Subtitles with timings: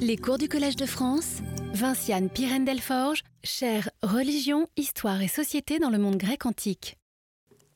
[0.00, 1.38] Les cours du Collège de France,
[1.74, 6.96] Vinciane Pirène-Delforge, chère Religion, Histoire et Société dans le monde grec antique.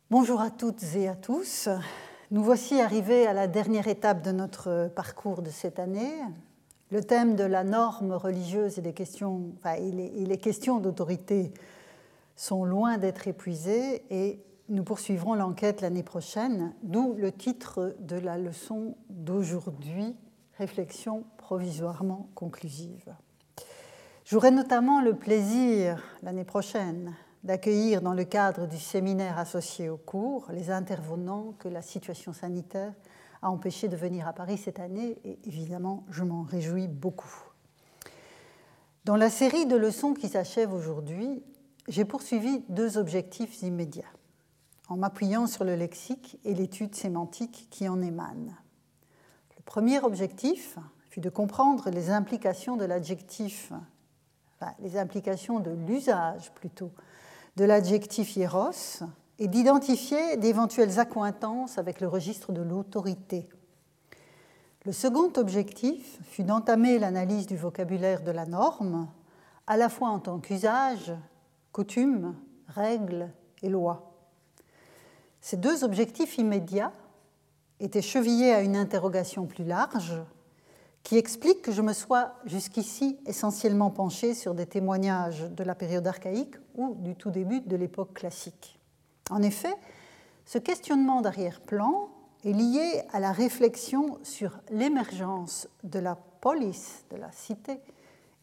[0.08, 1.68] Bonjour à toutes et à tous.
[2.30, 6.12] Nous voici arrivés à la dernière étape de notre parcours de cette année.
[6.90, 9.90] Le thème de la norme religieuse et des questions, enfin, et
[10.26, 11.52] les questions d'autorité
[12.36, 18.38] sont loin d'être épuisées et nous poursuivrons l'enquête l'année prochaine, d'où le titre de la
[18.38, 20.14] leçon d'aujourd'hui,
[20.58, 23.14] Réflexion provisoirement conclusive.
[24.24, 27.14] J'aurai notamment le plaisir l'année prochaine
[27.44, 32.94] d'accueillir dans le cadre du séminaire associé au cours les intervenants que la situation sanitaire
[33.42, 37.44] a empêché de venir à Paris cette année et évidemment je m'en réjouis beaucoup.
[39.04, 41.42] Dans la série de leçons qui s'achève aujourd'hui,
[41.86, 44.14] j'ai poursuivi deux objectifs immédiats
[44.88, 48.56] en m'appuyant sur le lexique et l'étude sémantique qui en émane.
[49.58, 50.78] Le premier objectif
[51.12, 53.70] fut de comprendre les implications de l'adjectif,
[54.54, 56.90] enfin, les implications de l'usage plutôt,
[57.56, 59.02] de l'adjectif hieros
[59.38, 63.46] et d'identifier d'éventuelles accointances avec le registre de l'autorité.
[64.86, 69.06] Le second objectif fut d'entamer l'analyse du vocabulaire de la norme,
[69.66, 71.12] à la fois en tant qu'usage,
[71.72, 72.34] coutume,
[72.68, 73.28] règle
[73.60, 74.14] et loi.
[75.42, 76.94] Ces deux objectifs immédiats
[77.80, 80.18] étaient chevillés à une interrogation plus large
[81.02, 86.06] qui explique que je me sois jusqu'ici essentiellement penché sur des témoignages de la période
[86.06, 88.78] archaïque ou du tout début de l'époque classique.
[89.30, 89.74] En effet,
[90.44, 92.08] ce questionnement d'arrière-plan
[92.44, 97.80] est lié à la réflexion sur l'émergence de la police, de la cité,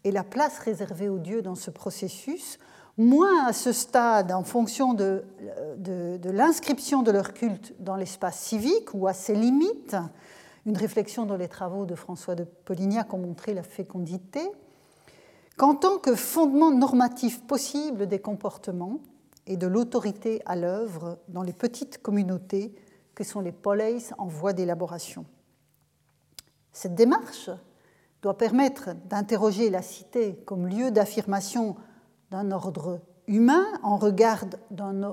[0.04, 2.58] et la place réservée aux dieux dans ce processus,
[2.98, 5.24] moins à ce stade en fonction de,
[6.26, 9.96] l'inscription de leur culte dans l'espace civique ou à ses limites,
[10.66, 14.42] une réflexion dans les travaux de François de Polignac ont montré la fécondité,
[15.58, 19.00] qu'en tant que fondement normatif possible des comportements
[19.46, 22.74] et de l'autorité à l'œuvre dans les petites communautés
[23.16, 25.26] que sont les poleis en voie d'élaboration.
[26.72, 27.50] Cette démarche
[28.22, 31.76] doit permettre d'interroger la cité comme lieu d'affirmation
[32.32, 35.04] d'un ordre humain en regard d'un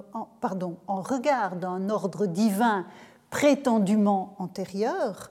[1.90, 2.86] ordre divin
[3.36, 5.30] prétendument antérieur,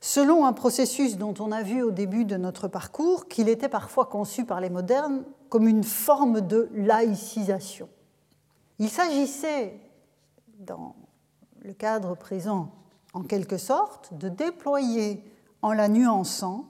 [0.00, 4.06] selon un processus dont on a vu au début de notre parcours qu'il était parfois
[4.06, 7.88] conçu par les modernes comme une forme de laïcisation.
[8.80, 9.78] Il s'agissait,
[10.58, 10.96] dans
[11.62, 12.72] le cadre présent,
[13.14, 15.22] en quelque sorte, de déployer
[15.62, 16.64] en la nuançant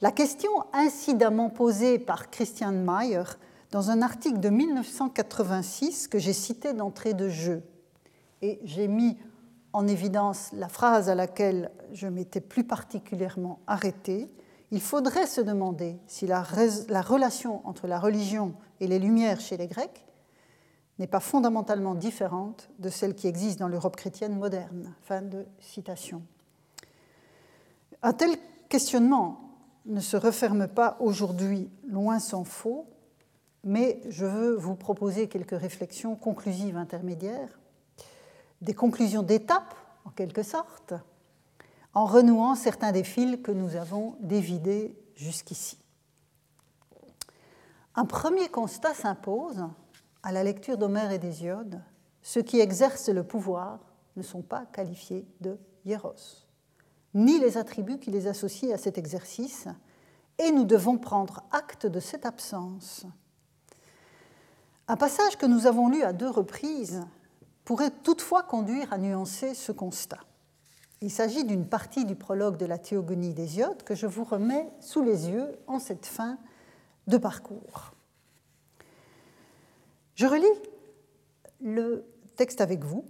[0.00, 3.22] la question incidemment posée par Christian Mayer
[3.70, 7.62] dans un article de 1986 que j'ai cité d'entrée de jeu.
[8.40, 9.16] Et j'ai mis
[9.72, 14.30] en évidence la phrase à laquelle je m'étais plus particulièrement arrêtée.
[14.70, 16.44] Il faudrait se demander si la,
[16.88, 20.04] la relation entre la religion et les Lumières chez les Grecs
[20.98, 24.94] n'est pas fondamentalement différente de celle qui existe dans l'Europe chrétienne moderne.
[25.02, 26.22] Fin de citation.
[28.02, 28.30] Un tel
[28.68, 29.40] questionnement
[29.86, 32.86] ne se referme pas aujourd'hui, loin s'en faut,
[33.64, 37.60] mais je veux vous proposer quelques réflexions conclusives intermédiaires,
[38.62, 39.74] des conclusions d'étape
[40.04, 40.94] en quelque sorte,
[41.94, 45.78] en renouant certains des fils que nous avons dévidés jusqu'ici.
[47.94, 49.68] Un premier constat s'impose
[50.22, 51.82] à la lecture d'Homère et d'Hésiode.
[52.22, 53.80] Ceux qui exercent le pouvoir
[54.16, 56.46] ne sont pas qualifiés de hieros,
[57.12, 59.68] ni les attributs qui les associent à cet exercice,
[60.38, 63.04] et nous devons prendre acte de cette absence
[64.88, 67.00] un passage que nous avons lu à deux reprises
[67.64, 70.20] pourrait toutefois conduire à nuancer ce constat.
[71.00, 75.02] Il s'agit d'une partie du prologue de la Théogonie d'Hésiode que je vous remets sous
[75.02, 76.38] les yeux en cette fin
[77.06, 77.92] de parcours.
[80.14, 80.46] Je relis
[81.60, 82.04] le
[82.36, 83.04] texte avec vous.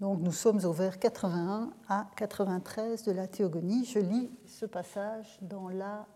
[0.00, 3.84] Donc nous sommes au vers 81 à 93 de la Théogonie.
[3.84, 6.06] Je lis ce passage dans la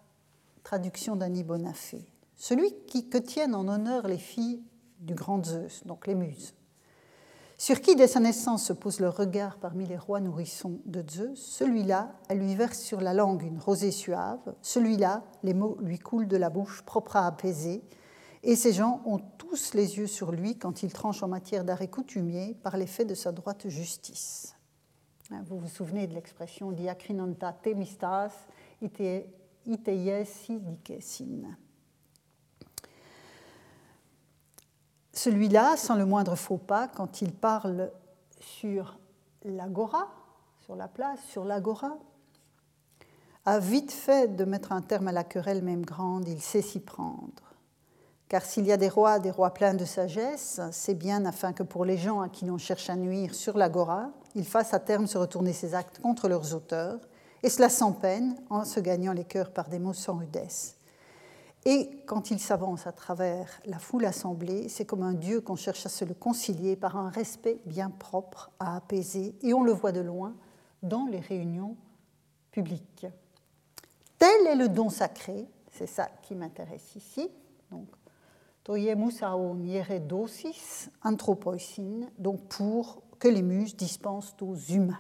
[0.63, 2.07] traduction d'Annie Bonafé
[2.41, 4.63] celui qui, que tiennent en honneur les filles
[5.01, 6.55] du grand Zeus, donc les muses,
[7.59, 11.39] sur qui dès sa naissance se pose leur regard parmi les rois nourrissons de Zeus,
[11.39, 16.27] celui-là, elle lui verse sur la langue une rosée suave, celui-là, les mots lui coulent
[16.27, 17.83] de la bouche, propre à apaiser,
[18.43, 21.89] et ces gens ont tous les yeux sur lui quand il tranche en matière d'arrêt
[21.89, 24.57] coutumier par l'effet de sa droite justice.
[25.31, 28.33] Hein, vous vous souvenez de l'expression diacrinanta temistas
[29.67, 31.57] iteiesi dikesin.
[35.23, 37.91] Celui-là, sans le moindre faux pas, quand il parle
[38.41, 38.99] sur
[39.45, 40.09] l'agora,
[40.65, 41.99] sur la place, sur l'agora,
[43.45, 46.81] a vite fait de mettre un terme à la querelle même grande, il sait s'y
[46.81, 47.53] prendre.
[48.29, 51.65] Car s'il y a des rois, des rois pleins de sagesse, c'est bien afin que
[51.65, 55.07] pour les gens à qui l'on cherche à nuire sur l'agora, ils fassent à terme
[55.07, 56.99] se retourner ses actes contre leurs auteurs,
[57.43, 60.80] et cela sans peine, en se gagnant les cœurs par des mots sans rudesse.
[61.67, 65.85] Et quand il s'avance à travers la foule assemblée, c'est comme un Dieu qu'on cherche
[65.85, 69.93] à se le concilier par un respect bien propre à apaiser, et on le voit
[69.93, 70.35] de loin
[70.83, 71.77] dans les réunions
[72.51, 73.07] publiques.
[74.19, 77.29] Tel est le don sacré, c'est ça qui m'intéresse ici.
[77.71, 77.89] Donc,
[80.01, 84.99] dosis anthropoisin, donc pour que les muses dispensent aux humains.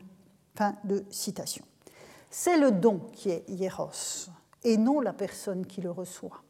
[0.54, 1.64] Fin de citation.
[2.28, 4.28] C'est le don qui est hieros
[4.62, 6.42] et non la personne qui le reçoit.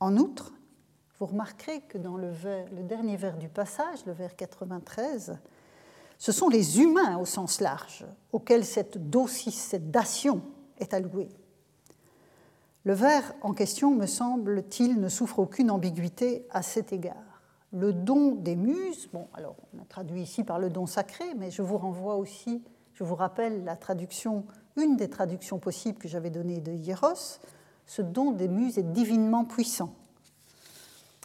[0.00, 0.52] En outre,
[1.18, 2.32] vous remarquerez que dans le,
[2.82, 5.38] dernier vers du passage, le vers 93,
[6.18, 10.42] ce sont les humains au sens large auxquels cette dosis, cette dation
[10.78, 11.28] est allouée.
[12.84, 17.42] Le vers en question, me semble-t-il, ne souffre aucune ambiguïté à cet égard.
[17.72, 21.50] Le don des muses, bon, alors on a traduit ici par le don sacré, mais
[21.50, 22.62] je vous renvoie aussi,
[22.92, 24.44] je vous rappelle la traduction,
[24.76, 27.40] une des traductions possibles que j'avais donnée de Hieros,
[27.86, 29.94] ce don des muses est divinement puissant.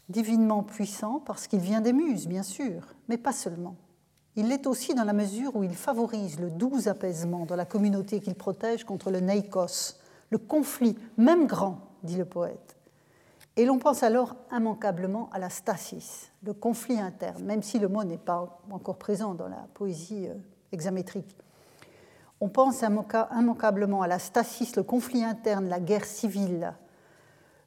[0.08, 3.76] Divinement puissant parce qu'il vient des muses, bien sûr, mais pas seulement.
[4.36, 8.20] Il l'est aussi dans la mesure où il favorise le doux apaisement dans la communauté
[8.20, 9.96] qu'il protège contre le neikos,
[10.30, 12.76] le conflit, même grand, dit le poète.
[13.56, 18.04] Et l'on pense alors immanquablement à la stasis, le conflit interne, même si le mot
[18.04, 20.34] n'est pas encore présent dans la poésie euh,
[20.72, 21.36] hexamétrique.
[22.40, 26.74] On pense immanquablement à la stasis, le conflit interne, la guerre civile,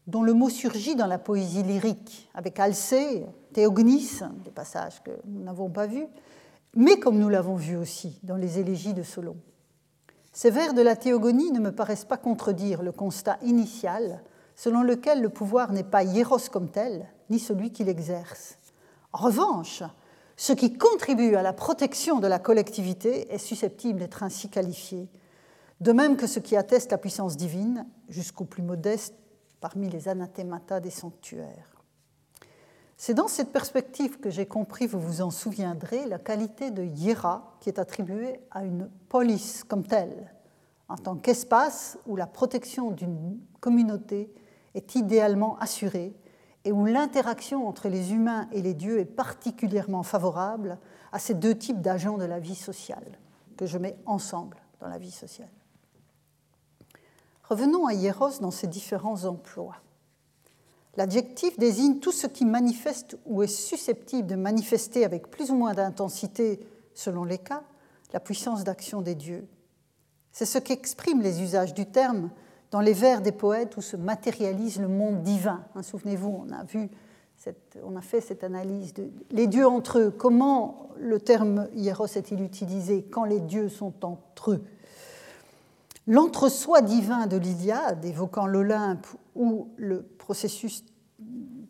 [0.08, 5.44] dont le mot surgit dans la poésie lyrique, avec Alcée, Théognis, des passages que nous
[5.44, 6.08] n'avons pas vus,
[6.76, 9.38] mais comme nous l'avons vu aussi dans les élégies de Solon.
[10.32, 14.24] Ces vers de la théogonie ne me paraissent pas contredire le constat initial
[14.56, 18.58] selon lequel le pouvoir n'est pas hiéros comme tel, ni celui qui l'exerce.
[19.12, 19.84] En revanche,
[20.36, 25.08] ce qui contribue à la protection de la collectivité est susceptible d'être ainsi qualifié,
[25.80, 29.16] de même que ce qui atteste la puissance divine, jusqu'au plus modeste
[29.62, 31.74] parmi les anathémata des sanctuaires.
[32.98, 37.58] C'est dans cette perspective que j'ai compris, vous vous en souviendrez, la qualité de hiera
[37.60, 40.34] qui est attribuée à une police comme telle,
[40.88, 44.34] en tant qu'espace où la protection d'une communauté
[44.74, 46.14] est idéalement assurée
[46.66, 50.78] et où l'interaction entre les humains et les dieux est particulièrement favorable
[51.12, 53.20] à ces deux types d'agents de la vie sociale
[53.58, 55.50] que je mets ensemble dans la vie sociale.
[57.44, 59.78] Revenons à Hieros dans ses différents emplois.
[60.96, 65.74] L'adjectif désigne tout ce qui manifeste ou est susceptible de manifester avec plus ou moins
[65.74, 66.60] d'intensité,
[66.94, 67.64] selon les cas,
[68.14, 69.48] la puissance d'action des dieux.
[70.32, 72.30] C'est ce qu'expriment les usages du terme
[72.74, 75.64] dans les vers des poètes où se matérialise le monde divin.
[75.76, 76.66] Hein, souvenez-vous, on a
[77.84, 80.10] on a fait cette analyse de les dieux entre eux.
[80.10, 84.64] Comment le terme hieros est-il utilisé quand les dieux sont entre eux?
[86.08, 89.06] L'entre-soi divin de l'Iliade, évoquant l'Olympe
[89.36, 90.84] ou le processus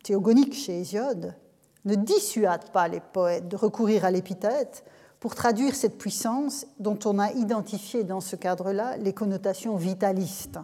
[0.04, 1.36] théogonique chez Hésiode,
[1.84, 4.86] ne dissuade pas les poètes de recourir à l'épithète
[5.20, 10.60] pour traduire cette puissance dont on a identifié dans ce cadre-là les connotations vitalistes.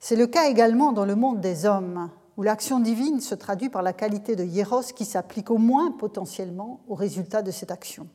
[0.00, 3.82] C'est le cas également dans le monde des hommes, où l'action divine se traduit par
[3.82, 8.06] la qualité de hieros qui s'applique au moins potentiellement au résultat de cette action.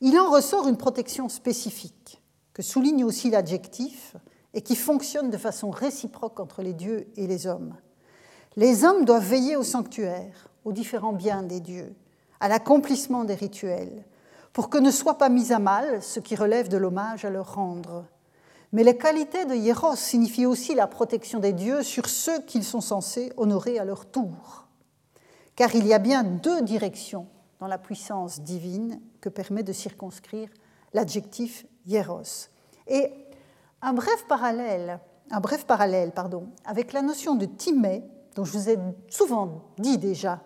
[0.00, 2.22] Il en ressort une protection spécifique
[2.54, 4.16] que souligne aussi l'adjectif
[4.54, 7.74] et qui fonctionne de façon réciproque entre les dieux et les hommes.
[8.56, 11.94] Les hommes doivent veiller au sanctuaire, aux différents biens des dieux,
[12.40, 14.04] à l'accomplissement des rituels,
[14.52, 17.54] pour que ne soit pas mis à mal ce qui relève de l'hommage à leur
[17.54, 18.06] rendre.
[18.72, 22.82] Mais les qualités de hieros signifient aussi la protection des dieux sur ceux qu'ils sont
[22.82, 24.66] censés honorer à leur tour.
[25.56, 27.26] Car il y a bien deux directions
[27.60, 30.50] dans la puissance divine que permet de circonscrire
[30.92, 32.48] l'adjectif hieros.
[32.86, 33.10] Et
[33.80, 35.66] un bref parallèle, un bref
[36.64, 40.40] avec la notion de timé, dont je vous ai souvent dit déjà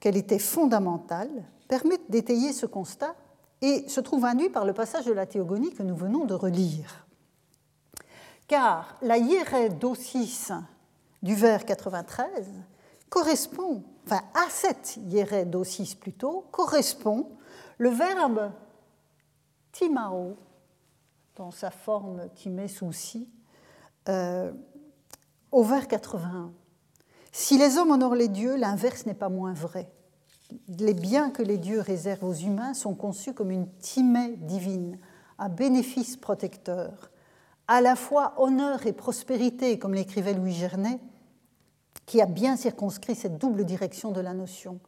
[0.00, 1.30] qu'elle était fondamentale,
[1.68, 3.14] permet d'étayer ce constat
[3.62, 7.07] et se trouve induit par le passage de la théogonie que nous venons de relire.
[8.48, 10.52] Car la hiérédosis
[11.22, 12.48] du vers 93
[13.10, 17.30] correspond, enfin à cette hiérédosis plutôt, correspond
[17.76, 18.50] le verbe
[19.70, 20.36] timao,
[21.36, 23.28] dans sa forme timé souci,
[24.08, 24.50] euh,
[25.52, 26.50] au vers 81.
[27.30, 29.90] Si les hommes honorent les dieux, l'inverse n'est pas moins vrai.
[30.68, 34.98] Les biens que les dieux réservent aux humains sont conçus comme une timée divine,
[35.38, 37.10] un bénéfice protecteur,
[37.68, 40.98] à la fois honneur et prospérité, comme l'écrivait Louis Gernet,
[42.06, 44.80] qui a bien circonscrit cette double direction de la notion.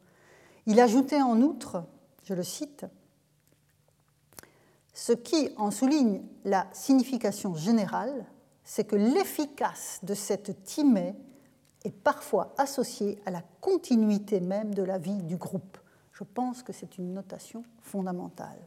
[0.65, 1.83] Il ajoutait en outre,
[2.23, 2.85] je le cite,
[4.93, 8.25] ce qui en souligne la signification générale,
[8.63, 11.15] c'est que l'efficace de cette timée
[11.83, 15.77] est parfois associée à la continuité même de la vie du groupe.
[16.13, 18.59] Je pense que c'est une notation fondamentale.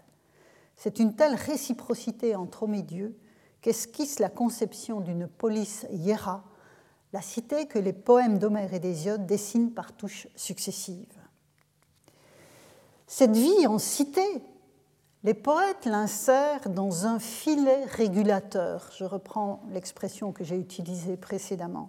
[0.76, 2.82] C'est une telle réciprocité entre hommes et
[3.64, 6.44] qu'esquisse la conception d'une police hiéra,
[7.14, 11.18] la cité que les poèmes d'Homère et d'Hésiode dessinent par touches successives.
[13.06, 14.20] Cette vie en cité,
[15.22, 18.90] les poètes l'insèrent dans un filet régulateur.
[18.98, 21.88] Je reprends l'expression que j'ai utilisée précédemment.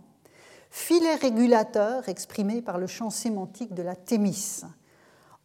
[0.72, 4.62] Filet régulateur exprimé par le champ sémantique de la Thémis,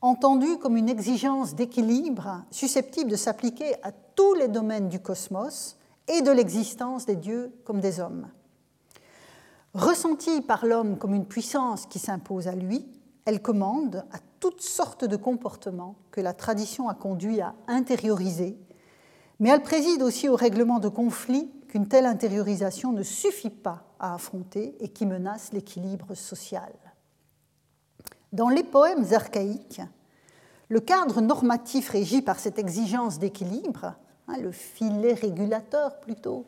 [0.00, 5.76] entendu comme une exigence d'équilibre susceptible de s'appliquer à tous les domaines du cosmos
[6.10, 8.28] et de l'existence des dieux comme des hommes.
[9.74, 12.86] Ressentie par l'homme comme une puissance qui s'impose à lui,
[13.24, 18.58] elle commande à toutes sortes de comportements que la tradition a conduit à intérioriser,
[19.38, 24.14] mais elle préside aussi au règlement de conflits qu'une telle intériorisation ne suffit pas à
[24.14, 26.72] affronter et qui menace l'équilibre social.
[28.32, 29.82] Dans les poèmes archaïques,
[30.68, 33.94] le cadre normatif régi par cette exigence d'équilibre,
[34.30, 36.46] hein, le filet régulateur plutôt,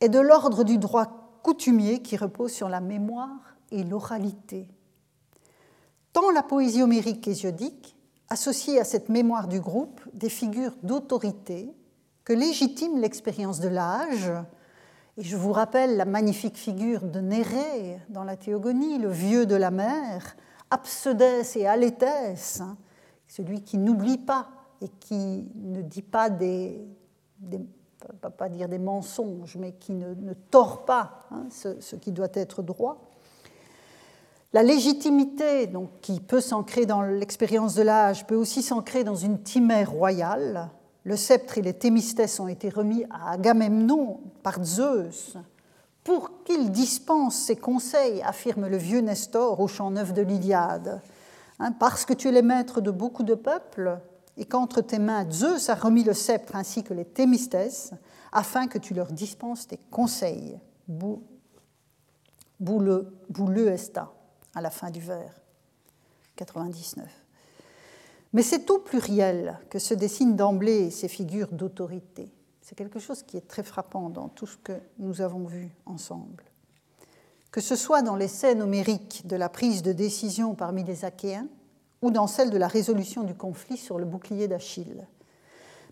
[0.00, 4.68] est de l'ordre du droit coutumier qui repose sur la mémoire et l'oralité.
[6.12, 7.96] Tant la poésie homérique qu'hésiodique
[8.28, 11.72] associe à cette mémoire du groupe des figures d'autorité
[12.24, 14.32] que légitime l'expérience de l'âge.
[15.16, 19.54] Et je vous rappelle la magnifique figure de Nérée dans la Théogonie, le vieux de
[19.54, 20.36] la mer,
[20.70, 22.76] Absedès et Aléthès, hein,
[23.26, 26.80] celui qui n'oublie pas et qui ne dit pas des,
[28.36, 33.08] pas dire des mensonges, mais qui ne, tord pas hein, ce, qui doit être droit.
[34.52, 39.42] La légitimité, donc, qui peut s'ancrer dans l'expérience de l'âge, peut aussi s'ancrer dans une
[39.42, 40.70] timère royale.
[41.04, 45.36] Le sceptre et les thémistès ont été remis à Agamemnon par Zeus
[46.04, 51.02] pour qu'il dispense ses conseils, affirme le vieux Nestor au champ neuf de l'Iliade.
[51.58, 53.98] Hein, parce que tu es le maître de beaucoup de peuples
[54.38, 57.92] et qu'entre tes mains Zeus a remis le sceptre ainsi que les Thémistès,
[58.32, 60.58] afin que tu leur dispenses tes conseils.
[63.66, 64.12] Esta,
[64.54, 65.34] à la fin du vers
[66.36, 67.06] 99.
[68.32, 72.32] Mais c'est au pluriel que se dessinent d'emblée ces figures d'autorité.
[72.60, 76.44] C'est quelque chose qui est très frappant dans tout ce que nous avons vu ensemble.
[77.50, 81.48] Que ce soit dans les scènes homériques de la prise de décision parmi les Achéens
[82.02, 85.06] ou dans celle de la résolution du conflit sur le bouclier d'Achille.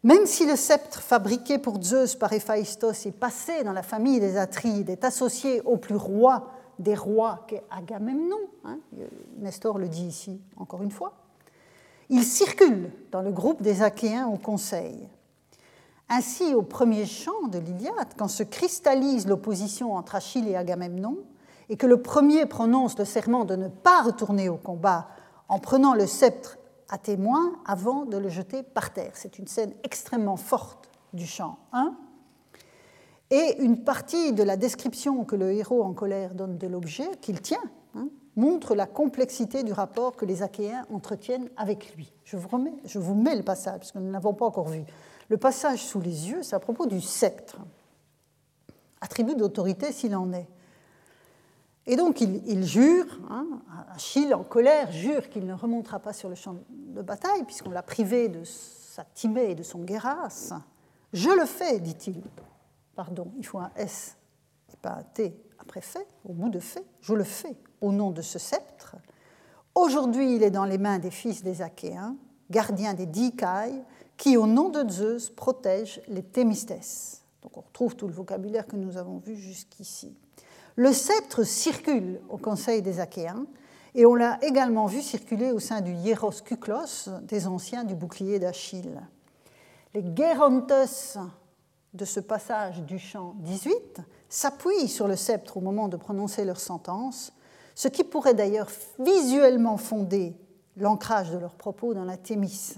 [0.02, 4.36] Même si le sceptre fabriqué pour Zeus par Héphaïstos est passé dans la famille des
[4.36, 8.78] Atrides, est associé au plus roi des rois qu'est Agamemnon, hein,
[9.38, 11.14] Nestor le dit ici encore une fois,
[12.08, 15.08] il circule dans le groupe des Achéens au Conseil.
[16.08, 21.16] Ainsi, au premier chant de l'Iliade, quand se cristallise l'opposition entre Achille et Agamemnon,
[21.68, 25.08] et que le premier prononce le serment de ne pas retourner au combat
[25.48, 29.12] en prenant le sceptre à témoin avant de le jeter par terre.
[29.14, 31.96] C'est une scène extrêmement forte du chant 1.
[33.30, 37.40] Et une partie de la description que le héros en colère donne de l'objet qu'il
[37.40, 37.62] tient
[37.96, 42.12] hein, montre la complexité du rapport que les Achéens entretiennent avec lui.
[42.24, 42.48] Je vous,
[42.84, 44.84] je vous mets le passage, parce que nous ne l'avons pas encore vu.
[45.28, 47.58] Le passage sous les yeux, c'est à propos du sceptre,
[49.00, 50.48] attribut d'autorité s'il en est.
[51.86, 53.46] Et donc il, jure, hein,
[53.94, 57.82] Achille en colère jure qu'il ne remontera pas sur le champ de bataille, puisqu'on l'a
[57.82, 60.52] privé de sa timée et de son guérasse.
[61.12, 62.22] Je le fais, dit-il.
[62.96, 64.16] Pardon, il faut un S
[64.72, 66.84] et pas un T après fait, au bout de fait.
[67.00, 68.96] Je le fais au nom de ce sceptre.
[69.74, 72.16] Aujourd'hui, il est dans les mains des fils des Achéens,
[72.50, 73.84] gardiens des Dicailles,
[74.16, 77.22] qui, au nom de Zeus, protègent les Thémistès.
[77.42, 80.16] Donc on retrouve tout le vocabulaire que nous avons vu jusqu'ici.
[80.76, 83.46] Le sceptre circule au Conseil des Achéens,
[83.94, 88.38] et on l'a également vu circuler au sein du Hieros Kuklos, des anciens du bouclier
[88.38, 89.00] d'Achille.
[89.94, 91.18] Les Gérontes
[91.94, 96.60] de ce passage du chant 18 s'appuient sur le sceptre au moment de prononcer leur
[96.60, 97.32] sentence,
[97.74, 98.68] ce qui pourrait d'ailleurs
[98.98, 100.36] visuellement fonder
[100.76, 102.74] l'ancrage de leurs propos dans la Thémis.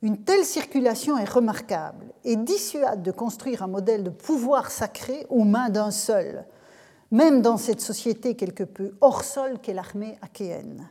[0.00, 5.42] Une telle circulation est remarquable et dissuade de construire un modèle de pouvoir sacré aux
[5.42, 6.46] mains d'un seul,
[7.10, 10.88] même dans cette société quelque peu hors sol qu'est l'armée achéenne.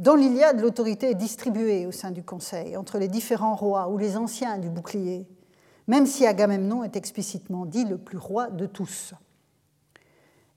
[0.00, 4.16] Dans l'Iliade, l'autorité est distribuée au sein du Conseil entre les différents rois ou les
[4.16, 5.28] anciens du bouclier,
[5.86, 9.14] même si Agamemnon est explicitement dit le plus roi de tous.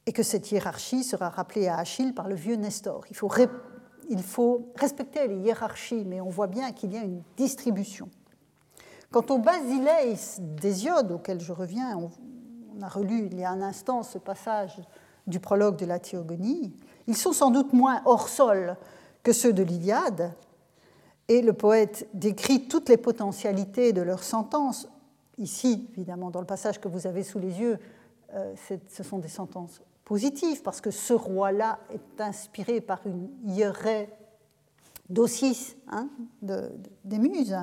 [0.08, 3.06] Et que cette hiérarchie sera rappelée à Achille par le vieux Nestor.
[3.12, 3.30] Il faut,
[4.10, 8.10] il faut respecter les hiérarchies, mais on voit bien qu'il y a une distribution.
[9.12, 14.04] Quant au basileis d'Hésiode, auquel je reviens, on, a relu il y a un instant
[14.04, 14.82] ce passage
[15.28, 16.74] du prologue de la Théogonie,
[17.08, 18.78] ils sont sans doute moins hors sol
[19.22, 20.34] que ceux de l'Iliade,
[21.28, 24.88] et le poète décrit toutes les potentialités de leur sentence.
[25.38, 27.78] Ici, évidemment, dans le passage que vous avez sous les yeux,
[28.34, 28.56] euh,
[28.88, 34.10] ce sont des sentences positives, parce que ce roi-là est inspiré par une hierée
[35.08, 36.10] d'Ossis, hein,
[36.42, 37.56] des muses.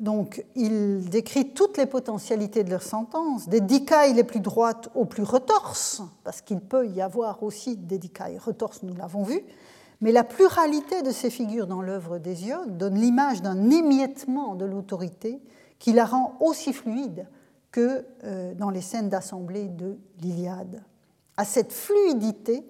[0.00, 5.04] Donc, il décrit toutes les potentialités de leur sentence, des dicailles les plus droites aux
[5.04, 9.40] plus retorses, parce qu'il peut y avoir aussi des dicailles retorses, nous l'avons vu,
[10.00, 15.40] mais la pluralité de ces figures dans l'œuvre d'Hésiode donne l'image d'un émiettement de l'autorité
[15.78, 17.28] qui la rend aussi fluide
[17.70, 20.82] que euh, dans les scènes d'assemblée de l'Iliade.
[21.36, 22.64] À cette fluidité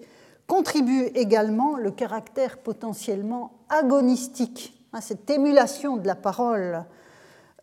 [0.47, 6.85] contribue également le caractère potentiellement agonistique, hein, cette émulation de la parole,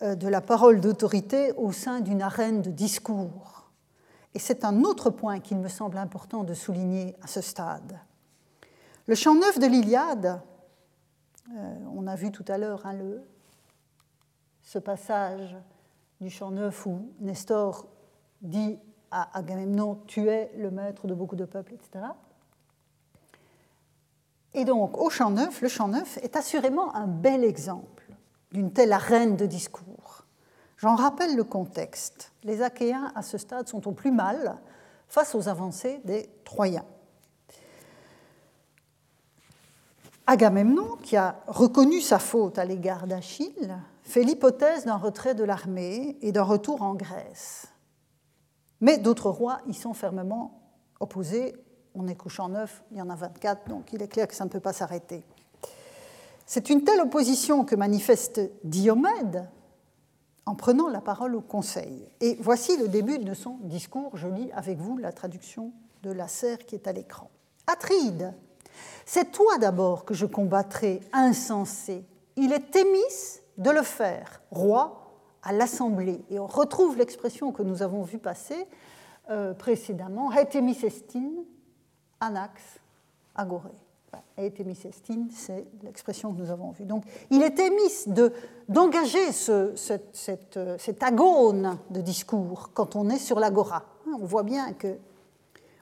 [0.02, 3.70] euh, de la parole d'autorité au sein d'une arène de discours.
[4.34, 7.98] Et c'est un autre point qu'il me semble important de souligner à ce stade.
[9.06, 10.40] Le chant neuf de l'Iliade,
[11.54, 12.96] euh, on a vu tout à l'heure hein,
[14.62, 15.56] ce passage
[16.20, 17.86] du chant neuf où Nestor
[18.40, 18.78] dit
[19.12, 22.04] Agamemnon Tu es le maître de beaucoup de peuples, etc.
[24.54, 28.04] Et donc, au chant neuf, le chant neuf est assurément un bel exemple
[28.52, 30.24] d'une telle arène de discours.
[30.76, 32.32] J'en rappelle le contexte.
[32.42, 34.58] Les Achéens, à ce stade, sont au plus mal
[35.08, 36.84] face aux avancées des Troyens.
[40.26, 46.16] Agamemnon, qui a reconnu sa faute à l'égard d'Achille, fait l'hypothèse d'un retrait de l'armée
[46.20, 47.71] et d'un retour en Grèce.
[48.82, 50.60] Mais d'autres rois y sont fermement
[51.00, 51.54] opposés.
[51.94, 54.44] On est couchant neuf, il y en a 24, donc il est clair que ça
[54.44, 55.24] ne peut pas s'arrêter.
[56.46, 59.48] C'est une telle opposition que manifeste Diomède
[60.46, 62.10] en prenant la parole au Conseil.
[62.20, 64.16] Et voici le début de son discours.
[64.16, 67.30] Je lis avec vous la traduction de la serre qui est à l'écran.
[67.68, 68.34] Atride,
[69.06, 72.04] c'est toi d'abord que je combattrai, insensé.
[72.36, 75.01] Il est Thémis de le faire, roi
[75.42, 76.20] à l'Assemblée.
[76.30, 78.66] Et on retrouve l'expression que nous avons vue passer
[79.30, 81.44] euh, précédemment, Hétémis estine,
[82.20, 82.60] anax,
[83.34, 83.70] agoré.
[84.36, 86.84] Hétémis estine, c'est l'expression que nous avons vue.
[86.84, 88.28] Donc il est émis
[88.68, 93.84] d'engager ce, cette, euh, cet agone de discours quand on est sur l'agora.
[94.06, 94.98] On voit bien que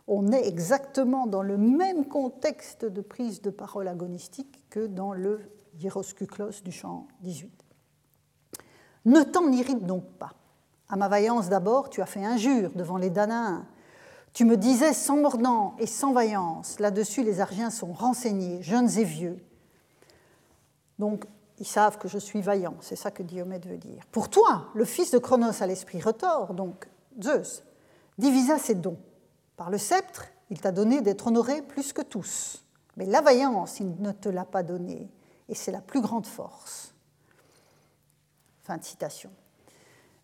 [0.07, 5.41] on est exactement dans le même contexte de prise de parole agonistique que dans le
[5.79, 7.70] Hieroskuklos du chant 18.
[9.05, 10.33] Ne t'en irrite donc pas.
[10.89, 13.65] À ma vaillance d'abord, tu as fait injure devant les Danains.
[14.33, 16.79] Tu me disais sans mordant et sans vaillance.
[16.79, 19.39] Là-dessus, les Argiens sont renseignés, jeunes et vieux.
[20.99, 21.25] Donc,
[21.59, 24.03] ils savent que je suis vaillant, c'est ça que Diomède veut dire.
[24.13, 26.89] Pour toi, le fils de Cronos à l'esprit retors, donc
[27.23, 27.63] Zeus,
[28.19, 28.99] divisa ses dons.
[29.57, 32.65] Par le sceptre, il t'a donné d'être honoré plus que tous.
[32.97, 35.11] Mais la vaillance, il ne te l'a pas donné.
[35.49, 36.90] Et c'est la plus grande force.
[38.71, 39.31] Fin de citation.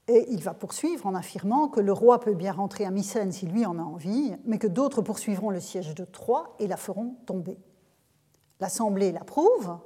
[0.06, 3.44] Et il va poursuivre en affirmant que le roi peut bien rentrer à Mycène si
[3.44, 7.16] lui en a envie, mais que d'autres poursuivront le siège de Troie et la feront
[7.26, 7.58] tomber.
[8.60, 9.78] L'Assemblée l'approuve,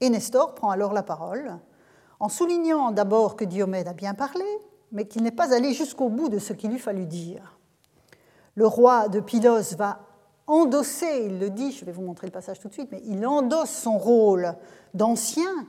[0.00, 1.58] et Nestor prend alors la parole,
[2.18, 4.46] en soulignant d'abord que Diomède a bien parlé,
[4.90, 7.58] mais qu'il n'est pas allé jusqu'au bout de ce qu'il lui fallut dire
[8.54, 10.00] le roi de Pylos va
[10.48, 13.24] endosser, il le dit, je vais vous montrer le passage tout de suite, mais il
[13.24, 14.54] endosse son rôle
[14.94, 15.68] d'ancien.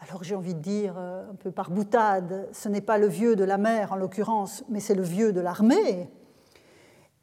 [0.00, 3.36] Alors j'ai envie de dire, euh, un peu par boutade, ce n'est pas le vieux
[3.36, 6.08] de la mer en l'occurrence, mais c'est le vieux de l'armée,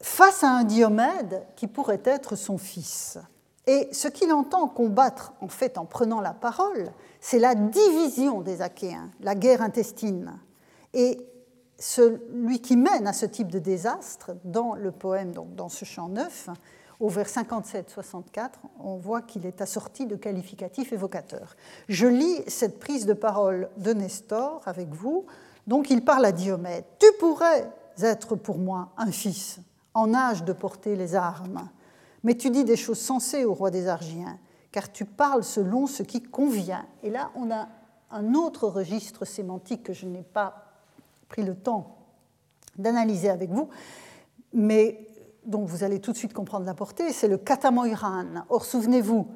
[0.01, 3.19] face à un Diomède qui pourrait être son fils.
[3.65, 8.62] Et ce qu'il entend combattre, en fait, en prenant la parole, c'est la division des
[8.62, 10.38] Achéens, la guerre intestine.
[10.93, 11.25] Et
[11.79, 16.09] celui qui mène à ce type de désastre, dans le poème, donc dans ce chant
[16.09, 16.49] neuf,
[17.04, 21.58] au vers 57-64, on voit qu'il est assorti de qualificatifs évocateurs.
[21.89, 25.26] Je lis cette prise de parole de Nestor avec vous.
[25.68, 26.86] Donc il parle à Diomède.
[27.00, 27.70] Tu pourrais
[28.02, 29.60] être pour moi un fils,
[29.94, 31.68] en âge de porter les armes,
[32.24, 34.39] mais tu dis des choses sensées au roi des Argiens,
[34.72, 36.86] car tu parles selon ce qui convient.
[37.04, 37.68] Et là, on a
[38.12, 40.72] un autre registre sémantique que je n'ai pas
[41.28, 41.98] pris le temps
[42.78, 43.68] d'analyser avec vous,
[44.54, 45.10] mais
[45.45, 48.45] dont vous allez tout de suite comprendre la portée, c'est le katamoiran.
[48.49, 49.27] Or, souvenez-vous,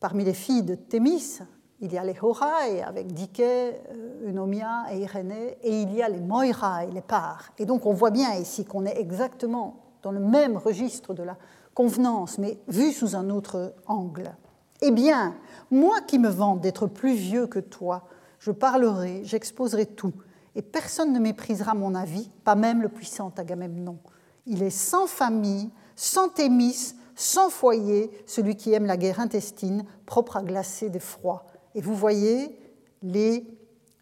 [0.00, 1.40] parmi les filles de Thémis,
[1.80, 6.08] il y a les Horai avec Dike, euh, Eunomia et Irénée, et il y a
[6.08, 7.50] les Moirai, les Pars.
[7.58, 11.36] Et donc on voit bien ici qu'on est exactement dans le même registre de la
[11.74, 14.34] convenance, mais vu sous un autre angle.
[14.80, 15.34] Eh bien,
[15.70, 18.04] moi qui me vante d'être plus vieux que toi,
[18.38, 20.12] je parlerai, j'exposerai tout,
[20.54, 23.98] et personne ne méprisera mon avis, pas même le puissant Agamemnon.
[24.46, 30.36] Il est sans famille, sans Thémis, sans foyer, celui qui aime la guerre intestine, propre
[30.36, 31.46] à glacer des froids.
[31.74, 32.58] Et vous voyez
[33.02, 33.46] les,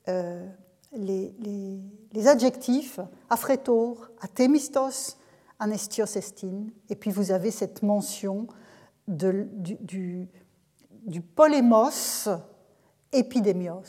[0.08, 0.46] euh,
[2.26, 5.16] adjectifs Aphrétor, Athémistos,
[5.58, 8.46] Anestios estine, et puis vous avez cette mention
[9.06, 9.48] du,
[11.04, 12.28] du polémos
[13.12, 13.82] épidémios.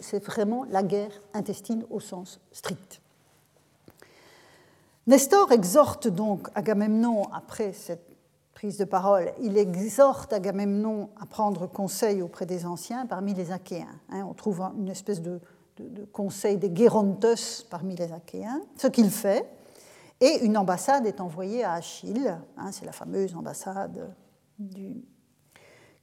[0.00, 2.99] C'est vraiment la guerre intestine au sens strict.
[5.10, 8.16] Nestor exhorte donc Agamemnon, après cette
[8.54, 13.98] prise de parole, il exhorte Agamemnon à prendre conseil auprès des anciens parmi les Achéens.
[14.10, 15.40] Hein, on trouve une espèce de,
[16.12, 19.50] conseil des Gérontes parmi les Achéens, ce qu'il fait,
[20.20, 24.14] et une ambassade est envoyée à Achille, hein, c'est la fameuse ambassade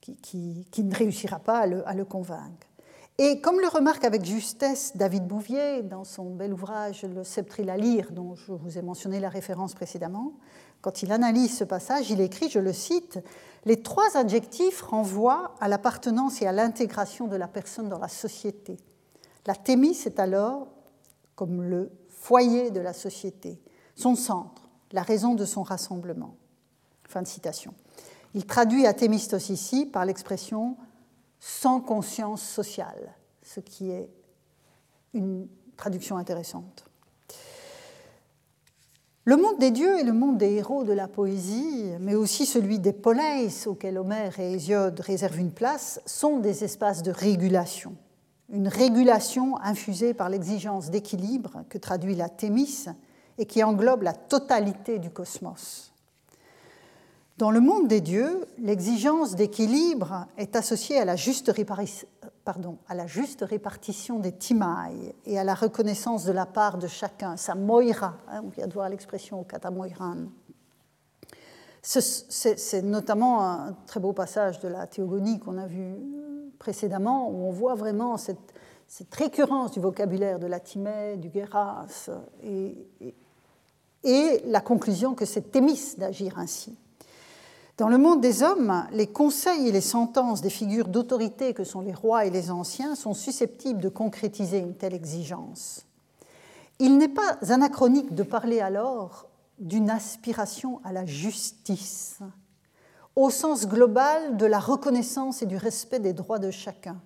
[0.02, 2.67] qui, ne réussira pas à le, convaincre.
[3.20, 7.76] Et comme le remarque avec justesse David Bouvier dans son bel ouvrage Le Sceptre à
[7.76, 10.34] lire, dont je vous ai mentionné la référence précédemment,
[10.82, 13.18] quand il analyse ce passage, il écrit, je le cite,
[13.66, 18.78] Les trois adjectifs renvoient à l'appartenance et à l'intégration de la personne dans la société.
[19.48, 20.68] La thémis est alors
[21.36, 23.60] comme le foyer de la société,
[23.96, 26.36] son centre, la raison de son rassemblement.
[27.08, 27.74] Fin de citation.
[28.36, 30.78] Il traduit Athémistos ici par l'expression
[31.40, 34.10] sans conscience sociale, ce qui est
[35.14, 36.88] une traduction intéressante.
[39.28, 42.80] Le monde des dieux et le monde des héros de la poésie, mais aussi celui
[42.80, 47.98] des poleis auxquels Homère et Hésiode réservent une place, sont des espaces de régulation.
[48.50, 52.86] Une régulation infusée par l'exigence d'équilibre que traduit la Thémis
[53.38, 55.92] et qui englobe la totalité du cosmos.
[57.38, 61.52] Dans le monde des dieux, l'exigence d'équilibre est associée à la, juste
[63.42, 68.16] répartition des timailles et à la reconnaissance de la part de chacun, sa moira.
[68.28, 70.30] Hein, on vient de voir l'expression katamoiran.
[71.84, 75.94] C'est notamment un très beau passage de la théogonie qu'on a vu
[76.58, 78.52] précédemment, où on voit vraiment cette,
[79.12, 81.86] récurrence du vocabulaire de la timée, du guéras,
[82.42, 82.76] et,
[84.04, 86.76] et la conclusion que c'est Thémis d'agir ainsi.
[87.78, 91.82] Dans le monde des hommes, les conseils et les sentences des figures d'autorité que sont
[91.82, 95.86] les rois et les anciens sont susceptibles de concrétiser une telle exigence.
[96.80, 99.28] Il n'est pas anachronique de parler alors
[99.60, 102.18] d'une aspiration à la justice,
[103.16, 107.00] au sens global de la reconnaissance et du respect des droits de chacun,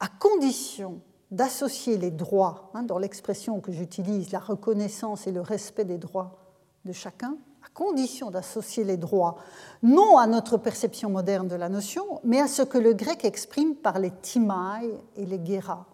[0.00, 5.84] à condition d'associer les droits, hein, dans l'expression que j'utilise, la reconnaissance et le respect
[5.84, 6.38] des droits
[6.84, 7.36] de chacun,
[7.72, 9.36] condition d'associer les droits,
[9.82, 13.74] non à notre perception moderne de la notion, mais à ce que le grec exprime
[13.74, 15.86] par les timai et les guéras.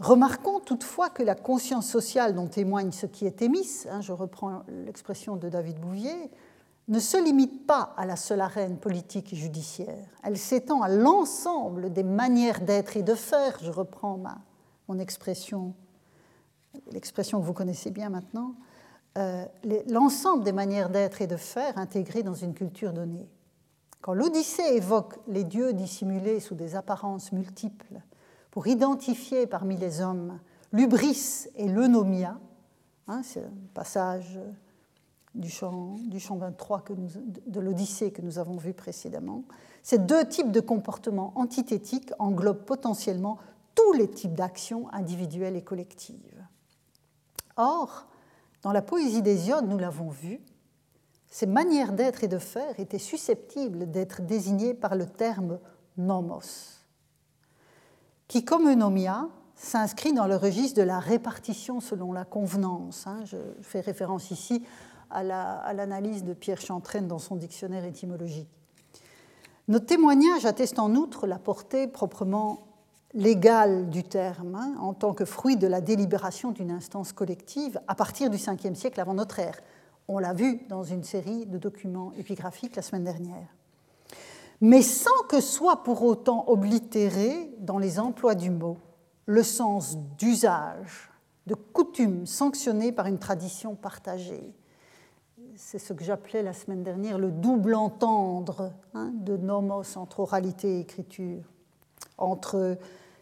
[0.00, 4.62] Remarquons toutefois que la conscience sociale dont témoigne ce qui est émis, hein, je reprends
[4.68, 6.30] l'expression de David Bouvier,
[6.88, 10.06] ne se limite pas à la seule arène politique et judiciaire.
[10.22, 14.38] Elle s'étend à l'ensemble des manières d'être et de faire, je reprends ma,
[14.88, 15.74] mon expression,
[16.90, 18.54] l'expression que vous connaissez bien maintenant,
[19.16, 19.46] euh,
[19.88, 23.28] l'ensemble des manières d'être et de faire intégrées dans une culture donnée.
[24.00, 28.00] Quand l'Odyssée évoque les dieux dissimulés sous des apparences multiples
[28.50, 30.38] pour identifier parmi les hommes
[30.72, 32.38] l'ubris et l'eunomia,
[33.08, 34.38] hein, c'est un passage
[35.34, 37.08] du chant, du chant 23 que nous,
[37.46, 39.44] de l'Odyssée que nous avons vu précédemment,
[39.82, 43.38] ces deux types de comportements antithétiques englobent potentiellement
[43.74, 46.44] tous les types d'actions individuelles et collectives.
[47.56, 48.06] Or,
[48.64, 50.40] dans la poésie d'Hésiode, nous l'avons vu,
[51.28, 55.58] ces manières d'être et de faire étaient susceptibles d'être désignées par le terme
[55.98, 56.80] nomos,
[58.26, 63.06] qui, comme eunomia, s'inscrit dans le registre de la répartition selon la convenance.
[63.06, 63.20] Hein.
[63.26, 64.64] Je fais référence ici
[65.10, 65.22] à
[65.74, 68.48] l'analyse de Pierre Chantraine dans son dictionnaire étymologique.
[69.68, 72.66] Nos témoignages attestent en outre la portée proprement
[73.14, 77.94] légal du terme hein, en tant que fruit de la délibération d'une instance collective à
[77.94, 79.60] partir du 5e siècle avant notre ère.
[80.08, 83.48] On l'a vu dans une série de documents épigraphiques la semaine dernière.
[84.60, 88.78] Mais sans que soit pour autant oblitéré dans les emplois du mot
[89.26, 91.10] le sens d'usage,
[91.46, 94.54] de coutume sanctionné par une tradition partagée.
[95.56, 100.76] c'est ce que j'appelais la semaine dernière le double entendre hein, de nomos entre oralité
[100.76, 101.42] et écriture,
[102.18, 102.78] entre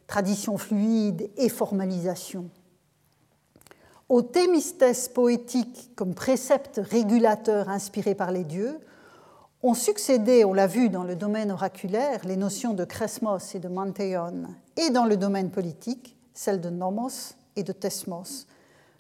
[0.06, 2.50] tradition fluide et formalisation.
[4.08, 8.78] Au thémistes poétique comme précepte régulateur inspiré par les dieux,
[9.62, 13.68] ont succédé, on l'a vu dans le domaine oraculaire, les notions de cresmos et de
[13.68, 18.46] manteion, et dans le domaine politique, celles de nomos et de tesmos,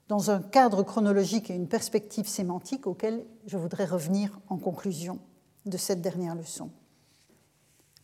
[0.08, 5.18] dans un cadre chronologique et une perspective sémantique auquel je voudrais revenir en conclusion
[5.66, 6.70] de cette dernière leçon.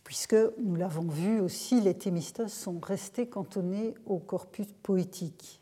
[0.09, 5.61] Puisque, nous l'avons vu aussi, les thémistos sont restés cantonnés au corpus poétique.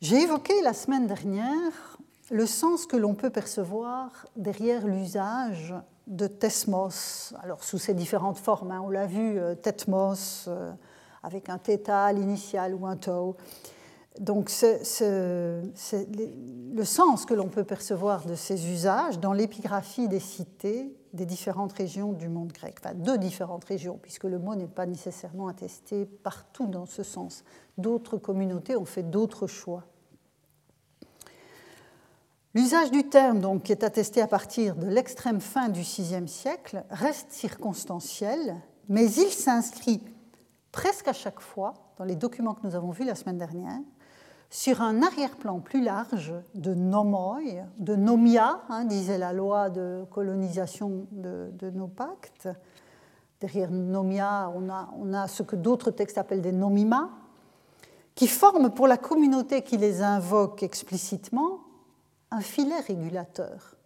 [0.00, 1.98] J'ai évoqué la semaine dernière
[2.30, 5.74] le sens que l'on peut percevoir derrière l'usage
[6.06, 10.72] de tesmos, alors sous ses différentes formes, hein, on l'a vu, euh, tetmos, euh,
[11.22, 13.36] avec un θ à l'initial ou un tau.
[14.18, 21.26] Donc le sens que l'on peut percevoir de ces usages dans l'épigraphie des cités des
[21.26, 25.48] différentes régions du monde grec, enfin de différentes régions, puisque le mot n'est pas nécessairement
[25.48, 27.42] attesté partout dans ce sens.
[27.78, 29.84] D'autres communautés ont fait d'autres choix.
[32.54, 36.84] L'usage du terme, donc, qui est attesté à partir de l'extrême fin du VIe siècle,
[36.90, 38.56] reste circonstanciel,
[38.88, 40.00] mais il s'inscrit
[40.72, 43.80] presque à chaque fois, dans les documents que nous avons vus la semaine dernière,
[44.56, 47.40] sur un arrière-plan plus large de nomoi,
[47.76, 52.48] de nomia, hein, disait la loi de colonisation de, nos pactes.
[53.38, 57.10] Derrière nomia, on a, ce que d'autres textes appellent des nomima,
[58.14, 61.60] qui forment pour la communauté qui les invoque explicitement
[62.30, 63.76] un filet régulateur,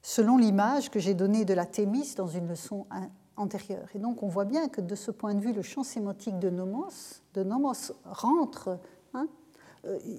[0.00, 2.86] selon l'image que j'ai donnée de la Thémis dans une leçon
[3.36, 3.88] antérieure.
[3.94, 6.48] Et donc on voit bien que de ce point de vue, le champ sémantique de
[6.48, 7.12] nomos,
[8.06, 8.78] rentre,
[9.12, 9.28] hein,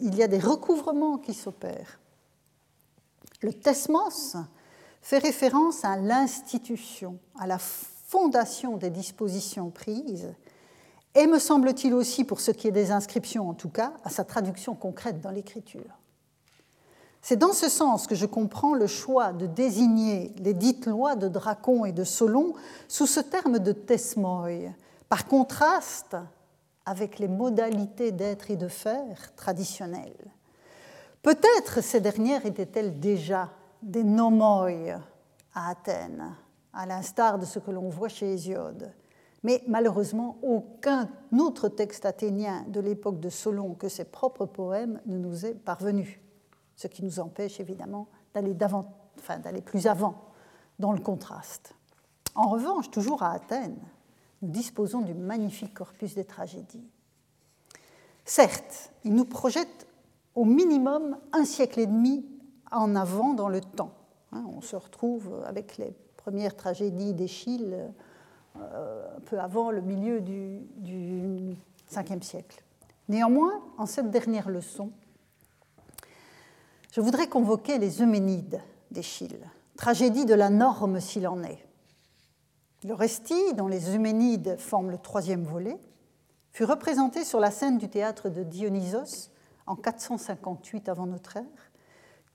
[0.02, 2.00] il y a des recouvrements qui s'opèrent.
[3.42, 4.36] Le tesmos
[5.02, 10.34] fait référence à l'institution, à la fondation des dispositions prises,
[11.16, 14.24] et me semble-t-il aussi, pour ce qui est des inscriptions en tout cas, à sa
[14.24, 16.00] traduction concrète dans l'écriture.
[17.22, 21.28] C'est dans ce sens que je comprends le choix de désigner les dites lois de
[21.28, 22.54] Dracon et de Solon
[22.88, 24.50] sous ce terme de tesmoi,
[25.10, 26.16] par contraste
[26.90, 30.34] avec les modalités d'être et de faire traditionnelles.
[31.22, 33.52] Peut-être ces dernières étaient-elles déjà
[33.84, 34.70] des nomoi
[35.54, 36.36] à Athènes,
[36.74, 38.92] à l'instar de ce que l'on voit chez Hésiode.
[39.44, 45.20] Mais malheureusement, aucun autre texte athénien de l'époque de Solon que ses propres poèmes ne
[45.20, 46.20] nous est parvenu
[46.76, 48.58] ce qui nous empêche évidemment d'aller,
[49.20, 50.16] enfin, d'aller plus avant
[50.80, 51.76] dans le contraste.
[52.34, 53.78] En revanche, toujours à Athènes,
[54.42, 56.88] nous disposons du magnifique corpus des tragédies.
[58.26, 59.88] Certes, il nous projette
[60.36, 62.26] au minimum un siècle et demi
[62.72, 63.94] en avant dans le temps.
[64.32, 67.76] Hein, on se retrouve avec les premières tragédies d'Échille
[68.58, 70.62] euh, un peu avant le milieu du,
[71.92, 72.64] 5e siècle.
[73.08, 74.92] Néanmoins, en cette dernière leçon,
[76.92, 79.40] je voudrais convoquer les Euménides d'Échille,
[79.76, 81.66] tragédie de la norme s'il en est.
[82.86, 85.78] Le Resti, dont les Euménides forment le troisième volet,
[86.54, 89.32] fut représenté sur la scène du théâtre de Dionysos
[89.68, 91.72] en 458 avant notre ère,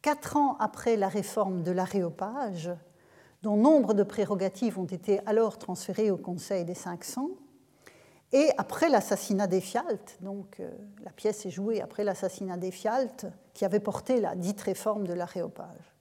[0.03, 2.71] quatre ans après la réforme de l'aréopage,
[3.43, 7.31] dont nombre de prérogatives ont été alors transférées au Conseil des 500,
[8.33, 10.71] et après l'assassinat d'Ephialte, donc euh,
[11.05, 15.94] la pièce est jouée après l'assassinat d'Ephialte, qui avait porté la dite réforme de l'aréopage.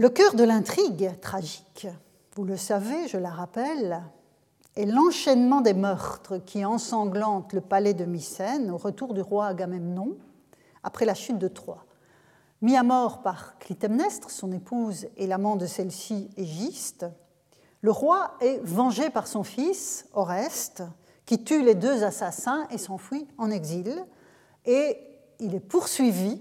[0.00, 1.86] Le cœur de l'intrigue tragique,
[2.34, 4.02] vous le savez, je la rappelle,
[4.74, 10.16] est l'enchaînement des meurtres qui ensanglantent le palais de Mycène au retour du roi Agamemnon
[10.82, 11.84] après la chute de Troie.
[12.62, 17.04] Mis à mort par Clytemnestre, son épouse et l'amant de celle-ci, Égiste,
[17.82, 20.82] le roi est vengé par son fils, Oreste,
[21.26, 24.02] qui tue les deux assassins et s'enfuit en exil.
[24.64, 24.96] Et
[25.40, 26.40] il est poursuivi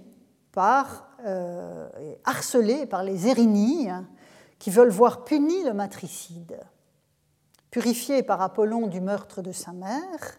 [0.53, 1.08] par,
[2.23, 3.89] harcelé par les Érinies,
[4.59, 6.59] qui veulent voir puni le matricide.
[7.71, 10.37] Purifié par Apollon du meurtre de sa mère,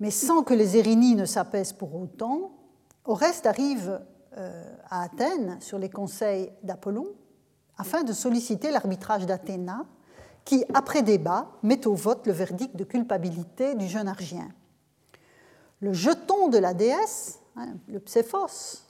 [0.00, 2.52] mais sans que les Érinies ne s'apaisent pour autant,
[3.04, 4.00] Oreste arrive
[4.36, 7.06] euh, à Athènes sur les conseils d'Apollon
[7.76, 9.86] afin de solliciter l'arbitrage d'Athéna
[10.44, 14.48] qui, après débat, met au vote le verdict de culpabilité du jeune Argien.
[15.80, 18.87] Le jeton de la déesse, hein, le pséphos,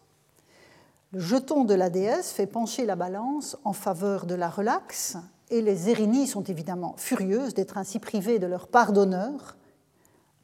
[1.13, 5.17] le jeton de la déesse fait pencher la balance en faveur de la relaxe,
[5.51, 9.57] et les Érinies sont évidemment furieuses d'être ainsi privées de leur part d'honneur,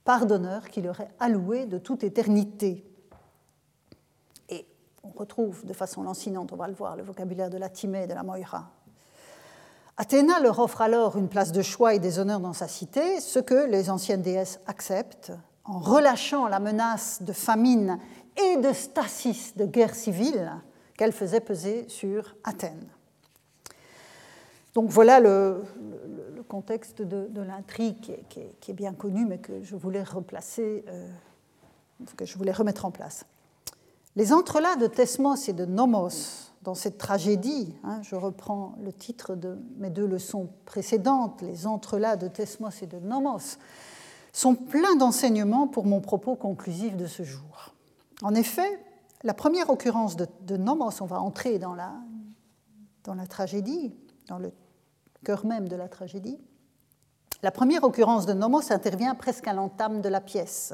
[0.04, 2.84] part d'honneur qui leur est allouée de toute éternité.
[4.48, 4.66] Et
[5.14, 8.14] retrouve de façon lancinante, on va le voir, le vocabulaire de la Timée et de
[8.14, 8.70] la Moira.
[9.96, 13.38] Athéna leur offre alors une place de choix et des honneurs dans sa cité, ce
[13.38, 15.32] que les anciennes déesses acceptent,
[15.64, 17.98] en relâchant la menace de famine
[18.36, 20.52] et de stasis, de guerre civile,
[20.96, 22.88] qu'elle faisait peser sur Athènes.
[24.74, 25.62] Donc voilà le,
[26.48, 31.08] contexte de, l'intrigue qui, est bien connu, mais que je voulais replacer, euh,
[32.16, 33.24] que je voulais remettre en place.
[34.16, 39.34] Les entrelacs de Thesmos et de Nomos dans cette tragédie, hein, je reprends le titre
[39.34, 43.58] de mes deux leçons précédentes, les entrelacs de Thesmos et de Nomos,
[44.32, 47.73] sont pleins d'enseignements pour mon propos conclusif de ce jour.
[48.24, 48.80] En effet,
[49.22, 51.92] la première occurrence de, Nomos, on va entrer dans la,
[53.28, 53.94] tragédie,
[54.28, 54.50] dans le
[55.24, 56.38] cœur même de la tragédie.
[57.42, 60.72] La première occurrence de Nomos intervient presque à l'entame de la pièce.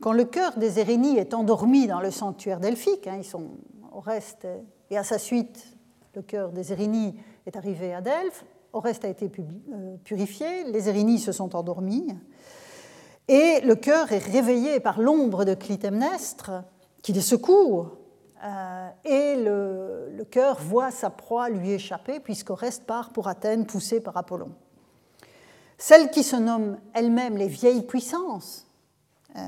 [0.00, 3.52] Quand le cœur des Érénies est endormi dans le sanctuaire delphique, hein, ils sont
[3.92, 4.44] au reste,
[4.90, 5.76] et à sa suite,
[6.16, 7.14] le cœur des Érénies
[7.46, 12.16] est arrivé à Delphes, reste a été euh, purifié, les Érénies se sont endormies,
[13.28, 16.50] et le cœur est réveillé par l'ombre de Clytemnestre,
[17.02, 17.86] qui les secoue,
[18.44, 24.16] euh, et le, cœur voit sa proie lui échapper, puisqu'Oreste part pour Athènes, poussé par
[24.16, 24.52] Apollon.
[25.78, 28.66] Celles qui se nomment elles-mêmes les vieilles puissances,
[29.36, 29.40] euh,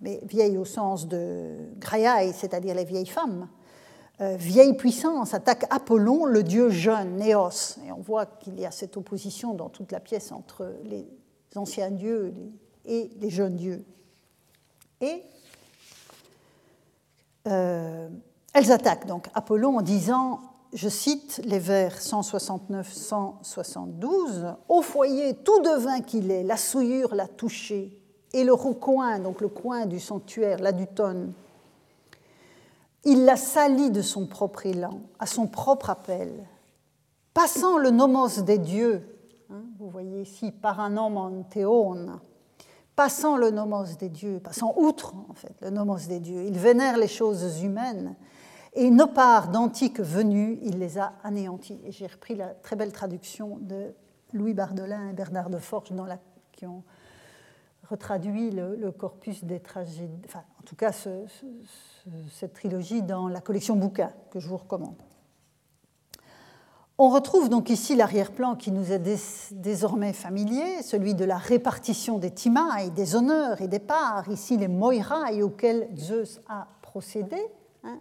[0.00, 3.48] mais vieilles au sens de graiai, c'est-à-dire les vieilles femmes,
[4.20, 7.78] euh, vieilles puissances attaquent Apollon, le dieu jeune, Néos.
[7.86, 11.06] Et on voit qu'il y a cette opposition dans toute la pièce entre les
[11.56, 12.34] anciens dieux
[12.84, 13.84] et les jeunes dieux.
[15.00, 15.22] Et
[17.48, 18.08] euh,
[18.54, 20.40] elles attaquent donc Apollon en disant,
[20.72, 27.98] je cite les vers 169-172, Au foyer, tout devin qu'il est, la souillure l'a touché,
[28.32, 31.32] et le recoin, donc le coin du sanctuaire, là du tonne,
[33.04, 36.46] il l'a sali de son propre élan, à son propre appel.
[37.34, 39.02] Passant le nomos des dieux,
[39.50, 41.42] hein, vous voyez ici, par un homme en
[42.96, 46.96] passant le nomos des dieux, passant outre en fait le nomos des dieux, il vénère
[46.96, 48.14] les choses humaines
[48.74, 51.80] et nos parts d'antiques venues, il les a anéanties.
[51.84, 53.94] Et j'ai repris la très belle traduction de
[54.32, 55.92] Louis Bardelin et Bernard de Forge
[56.52, 56.82] qui ont
[57.90, 64.12] retraduit le, corpus des tragédies, enfin en tout cas cette trilogie dans la collection bouquin
[64.30, 64.96] que je vous recommande.
[67.04, 69.02] On retrouve donc ici l'arrière-plan qui nous est
[69.50, 74.68] désormais familier, celui de la répartition des timailles, des honneurs et des parts, ici les
[74.68, 77.42] moirailles auxquels Zeus a procédé,
[77.82, 77.98] hein,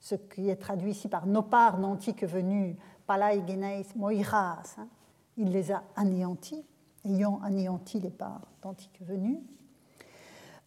[0.00, 4.88] ce qui est traduit ici par nos parts n'antiques venues, palai geneis moiras, hein,
[5.36, 6.64] il les a anéantis,
[7.04, 9.38] ayant anéanti les parts d'antiques venues.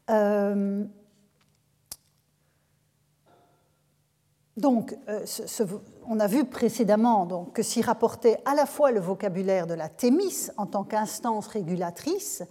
[0.09, 0.85] Euh,
[4.57, 5.23] Donc, euh,
[6.07, 10.49] on a vu précédemment que s'y rapportait à la fois le vocabulaire de la thémis
[10.57, 12.43] en tant qu'instance régulatrice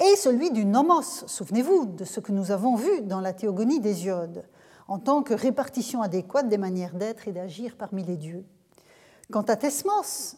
[0.00, 4.44] et celui du nomos, souvenez-vous de ce que nous avons vu dans la théogonie d'Hésiode,
[4.88, 8.44] en tant que répartition adéquate des manières d'être et d'agir parmi les dieux.
[9.30, 10.36] Quant à Thesmos,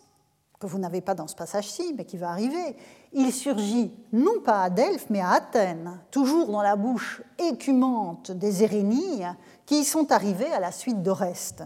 [0.60, 2.76] que vous n'avez pas dans ce passage-ci, mais qui va arriver,
[3.12, 8.64] il surgit non pas à Delphes, mais à Athènes, toujours dans la bouche écumante des
[8.64, 9.22] Érénies
[9.66, 11.64] qui y sont arrivées à la suite d'Oreste.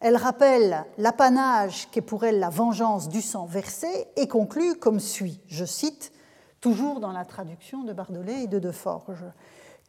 [0.00, 5.40] Elle rappelle l'apanage qu'est pour elle la vengeance du sang versé et conclut comme suit,
[5.46, 6.12] je cite,
[6.60, 9.24] toujours dans la traduction de Bardolet et de Deforge.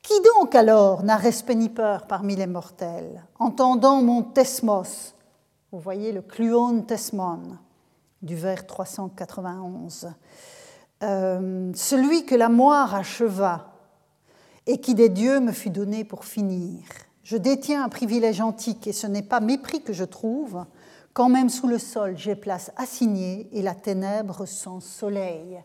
[0.02, 5.16] Qui donc alors n'a respect ni peur parmi les mortels, entendant mon Thesmos
[5.72, 7.58] Vous voyez le Cluon Thesmon
[8.22, 10.10] du vers 391.
[11.04, 13.74] Euh, celui que la moire acheva
[14.66, 16.84] et qui des dieux me fut donné pour finir.
[17.24, 20.66] Je détiens un privilège antique et ce n'est pas mépris que je trouve,
[21.14, 25.62] quand même sous le sol j'ai place assignée et la ténèbre sans soleil.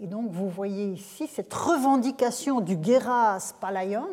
[0.00, 4.06] Et donc vous voyez ici cette revendication du Geras Palaion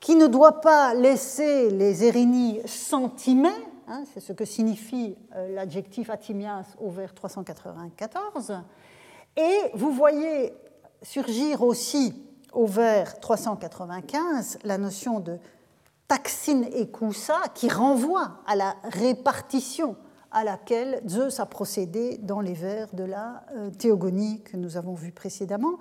[0.00, 3.48] qui ne doit pas laisser les Érénies sentimés,
[3.88, 8.60] hein, c'est ce que signifie euh, l'adjectif atimias au vers 394,
[9.36, 10.52] et vous voyez
[11.02, 12.14] surgir aussi
[12.52, 15.38] au vers 395 la notion de
[16.08, 16.88] taxin et
[17.54, 19.96] qui renvoie à la répartition
[20.30, 24.94] à laquelle Zeus a procédé dans les vers de la euh, théogonie que nous avons
[24.94, 25.78] vu précédemment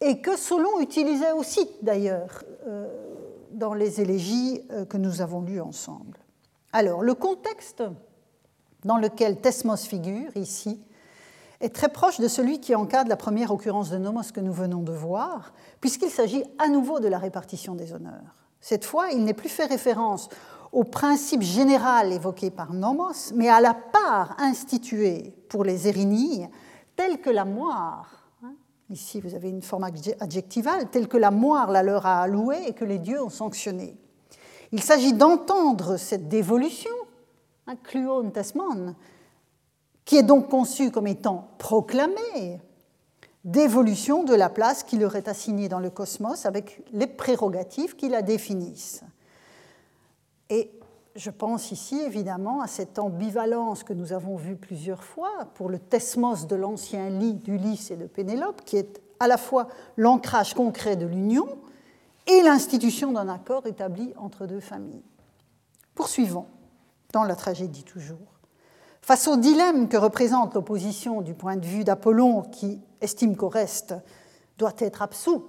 [0.00, 2.88] et que Solon utilisait aussi d'ailleurs euh,
[3.52, 6.18] dans les élégies euh, que nous avons lues ensemble.
[6.72, 7.82] Alors, le contexte
[8.84, 10.80] dans lequel Thesmos figure ici
[11.60, 14.82] est très proche de celui qui encadre la première occurrence de Nomos que nous venons
[14.82, 18.40] de voir, puisqu'il s'agit à nouveau de la répartition des honneurs.
[18.60, 20.28] Cette fois, il n'est plus fait référence
[20.72, 26.46] au principe général évoqué par Nomos, mais à la part instituée pour les Érinies,
[26.94, 28.52] telle que la moire, hein,
[28.90, 29.84] ici vous avez une forme
[30.20, 33.96] adjectivale, telle que la moire la leur a allouée et que les dieux ont sanctionnée.
[34.72, 36.92] Il s'agit d'entendre cette dévolution,
[37.66, 37.74] hein,
[38.32, 38.94] tesmon,
[40.04, 42.60] qui est donc conçue comme étant proclamée,
[43.44, 48.08] d'évolution de la place qui leur est assignée dans le cosmos avec les prérogatives qui
[48.08, 49.02] la définissent.
[50.50, 50.70] Et
[51.16, 55.78] je pense ici évidemment à cette ambivalence que nous avons vue plusieurs fois pour le
[55.78, 60.96] tesmos de l'ancien lit d'Ulysse et de Pénélope, qui est à la fois l'ancrage concret
[60.96, 61.46] de l'union
[62.26, 65.02] et l'institution d'un accord établi entre deux familles.
[65.94, 66.46] Poursuivons,
[67.12, 68.29] dans la tragédie toujours.
[69.02, 73.94] Face au dilemme que représente l'opposition du point de vue d'Apollon, qui estime qu'Oreste
[74.58, 75.44] doit être absous,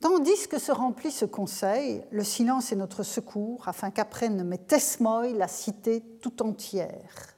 [0.00, 5.28] Tandis que se remplit ce conseil, le silence est notre secours afin qu'apprenne mes tesmoi
[5.28, 7.36] la cité tout entière.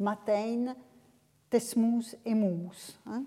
[0.00, 0.74] Matin,
[1.50, 2.70] tesmus et mous.
[3.06, 3.22] Hein.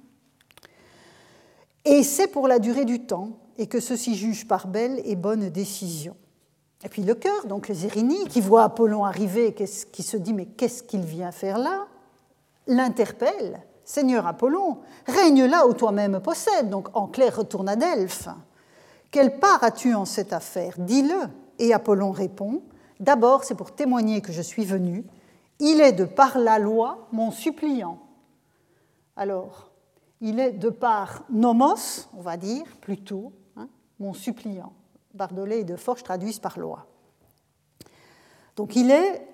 [1.86, 5.49] et c'est pour la durée du temps et que ceci juge par belle et bonne
[5.49, 6.15] décision.
[6.84, 7.88] Et puis le cœur, donc les
[8.30, 11.88] qui voit Apollon arriver, qui se dit mais qu'est-ce qu'il vient faire là?
[12.67, 13.61] L'interpelle.
[13.84, 18.30] Seigneur Apollon, règne là où toi-même possèdes, donc en clair retourne à Delphes.
[19.11, 20.76] Quelle part as-tu en cette affaire?
[20.78, 21.28] Dis-le.
[21.57, 22.61] Et Apollon répond
[22.99, 25.05] D'abord, c'est pour témoigner que je suis venu.
[25.59, 27.99] Il est de par la loi mon suppliant.
[29.20, 29.70] Alors,
[30.22, 33.67] il est de par nomos, on va dire, plutôt, hein,
[33.99, 34.72] mon suppliant.
[35.13, 36.88] Bardolet et de Forge traduisent par loi.
[38.55, 39.28] Donc il est,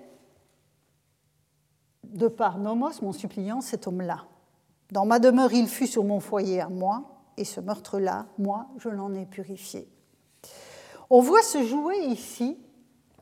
[2.03, 4.25] de par nomos, mon suppliant, cet homme-là.
[4.91, 7.03] Dans ma demeure, il fut sur mon foyer à moi,
[7.37, 9.87] et ce meurtre-là, moi, je l'en ai purifié.
[11.11, 12.57] On voit se jouer ici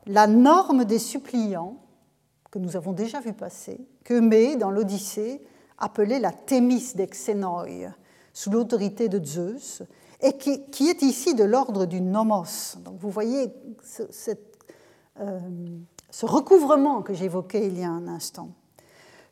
[0.06, 1.76] la norme des suppliants,
[2.50, 5.46] que nous avons déjà vu passer, que Mée, dans l'Odyssée,
[5.78, 7.90] appelait la Thémis d'Exénoi,
[8.32, 9.82] sous l'autorité de Zeus,
[10.20, 12.76] et qui, est ici de l'ordre du nomos.
[12.78, 13.52] Donc vous voyez
[15.20, 15.40] euh,
[16.10, 18.50] ce, recouvrement que j'évoquais il y a un instant.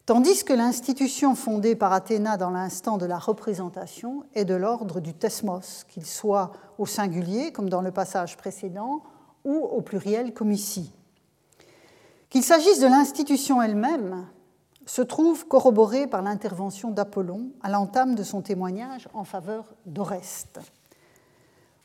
[0.04, 5.14] Tandis que l'institution fondée par Athéna dans l'instant de la représentation est de l'ordre du
[5.14, 9.02] tesmos, qu'il soit au singulier, comme dans le passage précédent,
[9.44, 10.92] ou au pluriel, comme ici.
[12.28, 14.26] Qu'il s'agisse de l'institution elle-même,
[14.86, 20.60] se trouve corroboré par l'intervention d'Apollon à l'entame de son témoignage en faveur d'Oreste.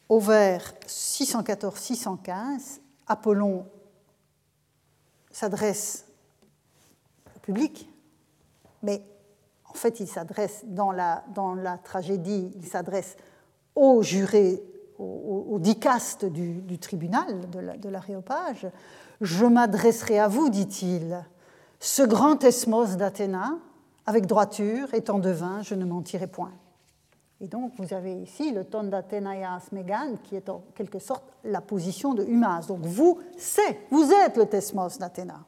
[0.10, 3.66] Au vers 614-615, Apollon
[5.32, 6.06] s'adresse
[7.36, 7.90] au public,
[8.84, 9.04] mais
[9.66, 13.18] en fait il s'adresse dans la, dans la tragédie, il s'adresse
[13.76, 14.64] aux jurés,
[14.98, 18.68] aux, dicastes du, tribunal de l'aréopage.
[19.22, 21.24] Je m'adresserai à vous, dit-il,
[21.80, 23.58] ce grand esmos d'Athéna,
[24.06, 26.54] avec droiture, étant devin, je ne mentirai point.
[27.40, 31.62] Et donc, vous avez ici le ton d'Athénaïas Megan, qui est en quelque sorte la
[31.62, 32.66] position de Humas.
[32.68, 35.42] Donc, vous, c'est, vous êtes le Tesmos d'Athéna.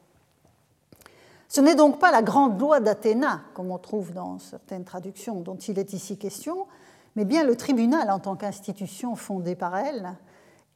[1.48, 5.56] Ce n'est donc pas la grande loi d'Athéna, comme on trouve dans certaines traductions dont
[5.56, 6.68] il est ici question,
[7.16, 10.12] mais bien le tribunal en tant qu'institution fondée par elle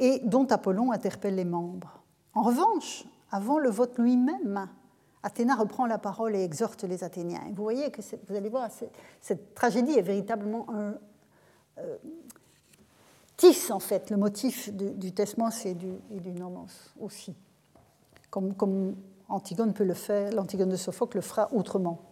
[0.00, 2.00] et dont Apollon interpelle les membres.
[2.34, 4.68] En revanche, avant le vote lui-même,
[5.25, 7.41] Athéna reprend la parole et exhorte les Athéniens.
[7.57, 8.68] vous voyez que vous allez voir,
[9.22, 10.95] cette tragédie est véritablement un
[11.79, 11.97] euh,
[13.39, 16.66] tisse en fait le motif du, tesmos et du, nomos
[17.01, 17.35] aussi,
[18.31, 18.95] comme,
[19.31, 22.03] Antigone peut le faire, l'Antigone de Sophocle le fera autrement.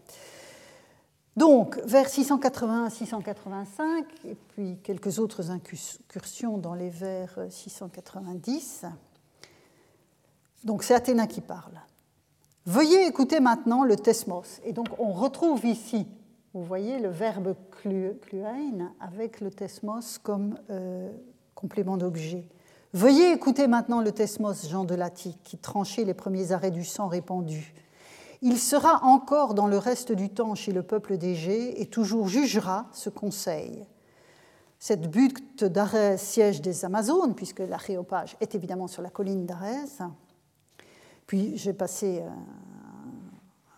[1.37, 8.87] Donc, vers 680-685, et puis quelques autres incursions dans les vers 690.
[10.65, 11.79] Donc, c'est Athéna qui parle.
[12.67, 14.61] Veuillez écouter maintenant le tesmos.
[14.65, 16.07] Et donc, on retrouve ici,
[16.55, 21.11] vous voyez, le verbe kluein avec le tesmos comme euh,
[21.55, 22.47] complément d'objet.
[22.93, 27.09] Veuillez écouter maintenant le tesmos Jean de Latique qui tranchait les premiers arrêts du sang
[27.09, 27.75] répandu
[28.43, 32.89] il sera encore dans le reste du temps chez le peuple d'Égée et toujours jugera
[32.93, 33.87] ce conseil.
[34.81, 40.03] Cette butte d'Arès, siège des Amazones, puisque l'aréopage est évidemment sur la colline d'Arès,
[41.33, 42.22] puis j'ai passé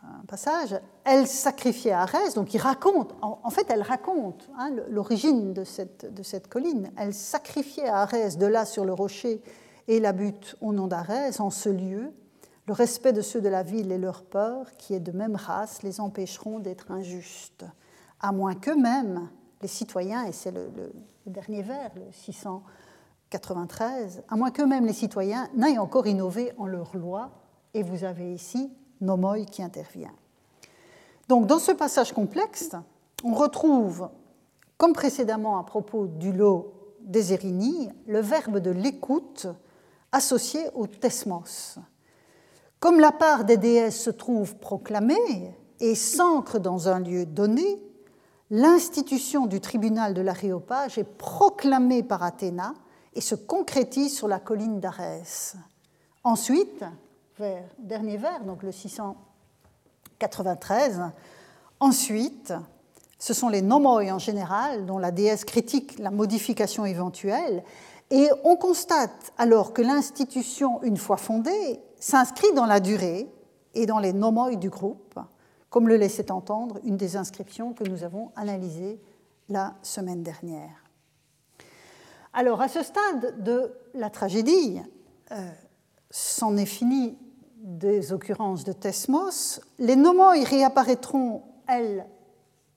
[0.03, 0.75] un passage,
[1.05, 6.25] elle sacrifiait Arès, donc il raconte, en fait elle raconte hein, l'origine de cette, de
[6.25, 9.41] cette colline, elle sacrifiait Arès de là sur le rocher
[9.87, 12.13] et la butte au nom d'Arès en ce lieu,
[12.67, 15.85] le respect de ceux de la ville et leur peur, qui est de même race,
[15.85, 17.65] les empêcheront d'être injustes,
[18.19, 19.29] à moins qu'eux-mêmes,
[19.63, 20.93] les citoyens, et c'est le,
[21.25, 27.31] dernier vers, le 693, à moins qu'eux-mêmes, les citoyens, n'aillent encore innové en leur loi,
[27.75, 28.71] et vous avez ici
[29.01, 30.15] Nomoi qui intervient.
[31.29, 32.71] Donc, dans ce passage complexe,
[33.23, 34.09] on retrouve,
[34.79, 39.47] comme précédemment à propos du lot des Érinies, le verbe de l'écoute
[40.13, 41.79] associé au tesmos
[42.85, 47.83] comme la part des déesses se trouve proclamée et s'ancre dans un lieu donné,
[48.51, 52.75] l'institution du tribunal de l'Aréopage est proclamée par Athéna
[53.15, 55.57] et se concrétise sur la colline d'Arès.
[56.25, 56.85] Ensuite,
[57.39, 61.03] vers dernier vers, donc le 693,
[61.81, 62.55] ensuite,
[63.19, 67.65] ce sont les nomoi en général dont la déesse critique la modification éventuelle,
[68.11, 73.29] et on constate alors que l'institution, une fois fondée, s'inscrit dans la durée
[73.75, 75.19] et dans les nomoi du groupe,
[75.71, 79.01] comme le laissait entendre une des inscriptions que nous avons analysées
[79.49, 80.85] la semaine dernière.
[82.33, 84.81] Alors, à ce stade de la tragédie,
[85.33, 85.51] euh,
[86.11, 87.17] c'en est fini
[87.65, 89.61] des occurrences de Thesmos.
[89.79, 92.07] Les nomoi réapparaîtront, elles,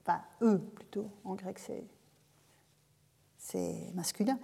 [0.02, 1.84] enfin, eux plutôt, en grec c'est
[3.94, 4.38] masculin,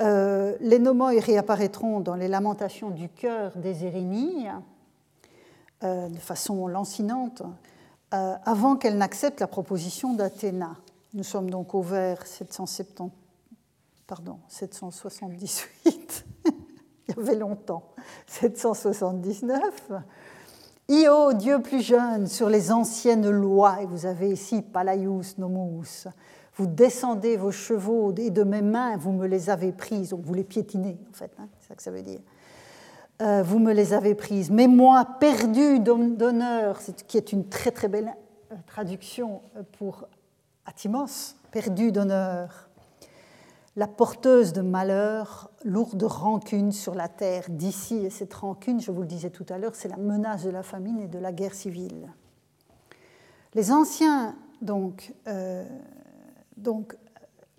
[0.00, 4.46] euh, les nomoi réapparaîtront dans les lamentations du cœur des Érinies
[5.82, 7.42] euh, de façon lancinante
[8.14, 10.76] euh, avant qu'elle n'accepte la proposition d'Athéna.
[11.14, 13.12] Nous sommes donc au vers 770,
[14.06, 16.24] pardon, 778,
[17.08, 17.94] il y avait longtemps,
[18.26, 19.92] 779.
[20.88, 26.08] Io, Dieu plus jeune, sur les anciennes lois, et vous avez ici Palaius Nomus,
[26.56, 30.34] vous descendez vos chevaux et de mes mains, vous me les avez prises, donc vous
[30.34, 32.20] les piétinez en fait, hein, c'est ça que ça veut dire.
[33.22, 34.50] Euh, vous me les avez prises.
[34.50, 38.14] Mais moi, perdu d'honneur, qui est une très très belle
[38.50, 40.08] euh, traduction euh, pour
[40.66, 42.68] Atimos, perdu d'honneur,
[43.76, 49.00] la porteuse de malheur, lourde rancune sur la terre d'ici, et cette rancune, je vous
[49.00, 51.54] le disais tout à l'heure, c'est la menace de la famine et de la guerre
[51.54, 52.12] civile.
[53.54, 55.14] Les anciens, donc,
[56.56, 56.96] donc,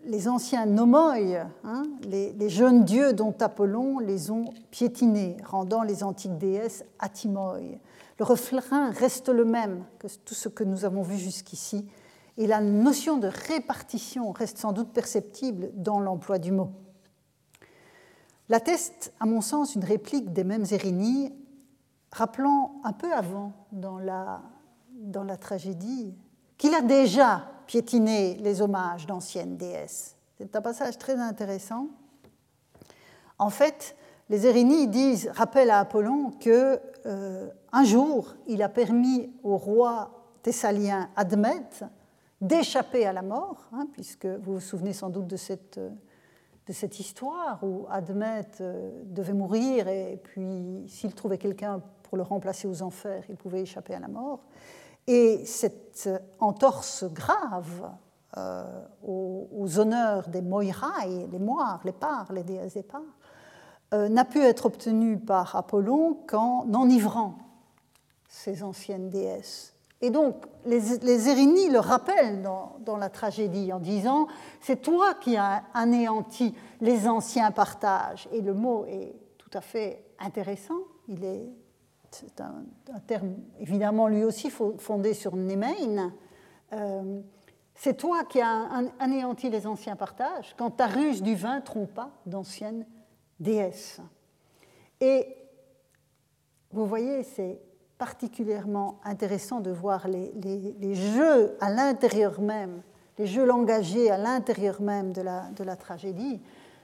[0.05, 1.15] les anciens nomoi,
[1.63, 7.59] hein, les, jeunes dieux dont Apollon les ont piétinés, rendant les antiques déesses atimoi.
[8.19, 11.87] Le refrain reste le même que tout ce que nous avons vu jusqu'ici,
[12.37, 16.71] et la notion de répartition reste sans doute perceptible dans l'emploi du mot.
[18.49, 21.33] L'atteste, à mon sens, une réplique des mêmes Érinies,
[22.11, 24.41] rappelant un peu avant, dans la,
[24.91, 26.13] dans la tragédie,
[26.57, 30.15] qu'il a déjà piétiner les hommages d'anciennes déesses.
[30.37, 31.87] C'est un passage très intéressant.
[33.39, 33.95] En fait,
[34.29, 40.11] les Érinies disent, rappellent à Apollon que euh, un jour, il a permis au roi
[40.41, 41.83] thessalien Admète
[42.43, 46.99] d'échapper à la mort, hein, puisque vous vous souvenez sans doute de cette, de cette
[46.99, 52.81] histoire où Admète euh, devait mourir et puis s'il trouvait quelqu'un pour le remplacer aux
[52.81, 54.41] enfers, il pouvait échapper à la mort.
[55.07, 57.91] Et cette entorse grave
[58.37, 58.63] euh,
[59.05, 62.85] aux, honneurs des Moirai, les Moires, les Pars, les déesses des
[63.93, 67.37] euh, n'a pu être obtenue par Apollon qu'en enivrant
[68.27, 69.72] ces anciennes déesses.
[70.03, 70.35] Et donc,
[70.65, 74.27] les, les le rappellent dans, la tragédie en disant
[74.59, 78.27] C'est toi qui as anéanti les anciens partages.
[78.33, 80.75] Et le mot est tout à fait intéressant.
[81.07, 81.49] Il est
[82.11, 82.65] c'est un,
[83.07, 86.13] terme évidemment lui aussi fondé sur Nemein,
[86.73, 87.21] euh,
[87.73, 92.85] c'est toi qui as anéanti les anciens partages quand ta ruse du vin trompa d'anciennes
[93.39, 93.99] déesses.
[95.01, 95.35] Et
[96.71, 97.59] vous voyez, c'est
[98.03, 102.81] particulièrement intéressant de voir les, jeux à l'intérieur même,
[103.17, 106.41] les jeux langagiers à l'intérieur même de la, tragédie,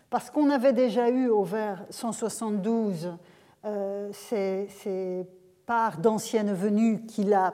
[0.09, 3.17] parce qu'on avait déjà eu au vers 172
[3.65, 5.27] euh, ces,
[5.65, 7.53] parts d'anciennes venues qu'il a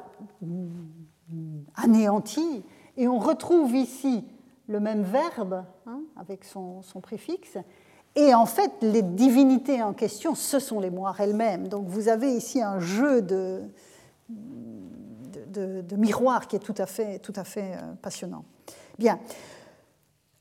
[1.76, 2.64] anéanties,
[2.98, 4.28] et on retrouve ici
[4.68, 7.58] le même verbe hein, avec son préfixe,
[8.16, 11.68] et en fait, les divinités en question, ce sont les moires elles-mêmes.
[11.68, 13.62] Donc vous avez ici un jeu de,
[14.30, 18.46] de, miroir qui est tout à fait, tout à fait euh, passionnant.
[18.98, 19.20] Bien.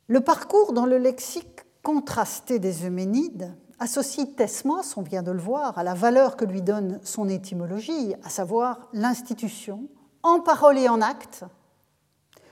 [0.06, 5.78] Le parcours dans le lexique contrasté des Euménides associe Thesmos, on vient de le voir,
[5.78, 9.88] à la valeur que lui donne son étymologie, à savoir l'institution,
[10.22, 11.44] en parole et en acte,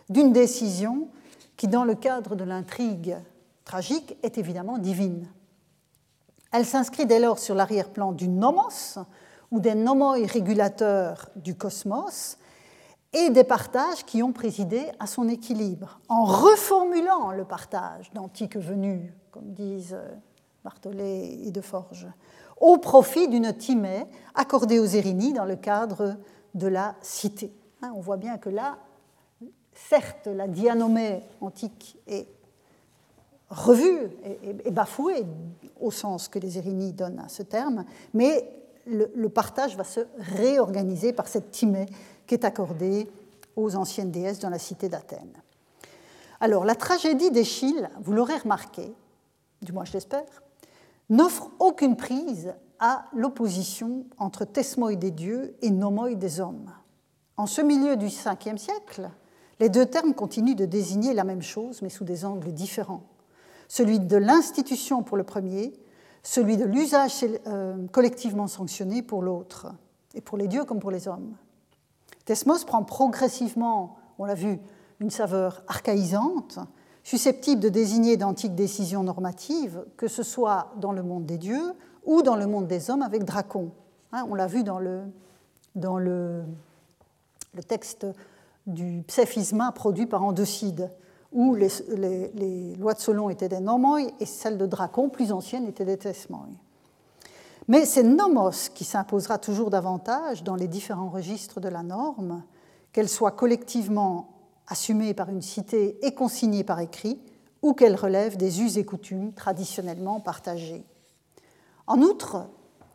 [0.08, 1.08] d'une décision
[1.56, 3.16] qui, dans le cadre de l'intrigue
[3.64, 5.28] tragique est évidemment divine.
[6.52, 8.98] Elle s'inscrit dès lors sur l'arrière-plan du nomos,
[9.50, 12.38] ou des nomoi régulateurs du cosmos,
[13.12, 19.12] et des partages qui ont présidé à son équilibre, en reformulant le partage d'antique venue,
[19.30, 19.98] comme disent
[20.64, 22.06] Barthollet et Deforge,
[22.58, 26.16] au profit d'une timée accordée aux Érinies dans le cadre
[26.54, 27.52] de la cité.
[27.82, 28.78] Hein, on voit bien que là,
[29.74, 32.28] certes, la dianomée antique est
[33.52, 34.10] revue
[34.64, 35.24] et, bafouée
[35.80, 37.84] au sens que les Érinies donnent à ce terme,
[38.14, 38.48] mais
[38.86, 41.86] le, partage va se réorganiser par cette timée
[42.26, 43.08] qui est accordée
[43.54, 45.36] aux anciennes déesses dans la cité d'Athènes.
[46.40, 48.92] Alors, la tragédie d'Échille, vous l'aurez remarqué,
[49.60, 50.42] du moins je l'espère,
[51.10, 56.72] n'offre aucune prise à l'opposition entre Thesmoi des dieux et Nomoi des hommes.
[57.36, 59.10] En ce milieu du Ve siècle,
[59.60, 63.04] les deux termes continuent de désigner la même chose, mais sous des angles différents
[63.72, 65.72] celui de l'institution pour le premier,
[66.22, 69.68] celui de l'usage euh, collectivement sanctionné pour l'autre,
[70.12, 71.34] et pour les dieux comme pour les hommes.
[72.26, 74.58] Thesmos prend progressivement, on l'a vu,
[75.00, 76.58] une saveur archaïsante,
[77.02, 81.72] susceptible de désigner d'antiques décisions normatives, que ce soit dans le monde des dieux
[82.04, 83.70] ou dans le monde des hommes avec Dracon.
[84.12, 85.00] Hein, on l'a vu dans le,
[85.76, 85.98] dans
[87.66, 88.06] texte
[88.66, 90.90] du Pséphisma produit par Andocide
[91.32, 95.84] où les, lois de Solon étaient des nomoi et celles de Dracon, plus anciennes, étaient
[95.84, 96.46] des tesmoi.
[97.68, 102.42] Mais c'est nomos qui s'imposera toujours davantage dans les différents registres de la norme,
[102.92, 104.28] qu'elle soit collectivement
[104.66, 107.20] assumée par une cité et consignée par écrit,
[107.62, 110.84] ou qu'elle relève des us et coutumes traditionnellement partagés.
[111.86, 112.46] En outre,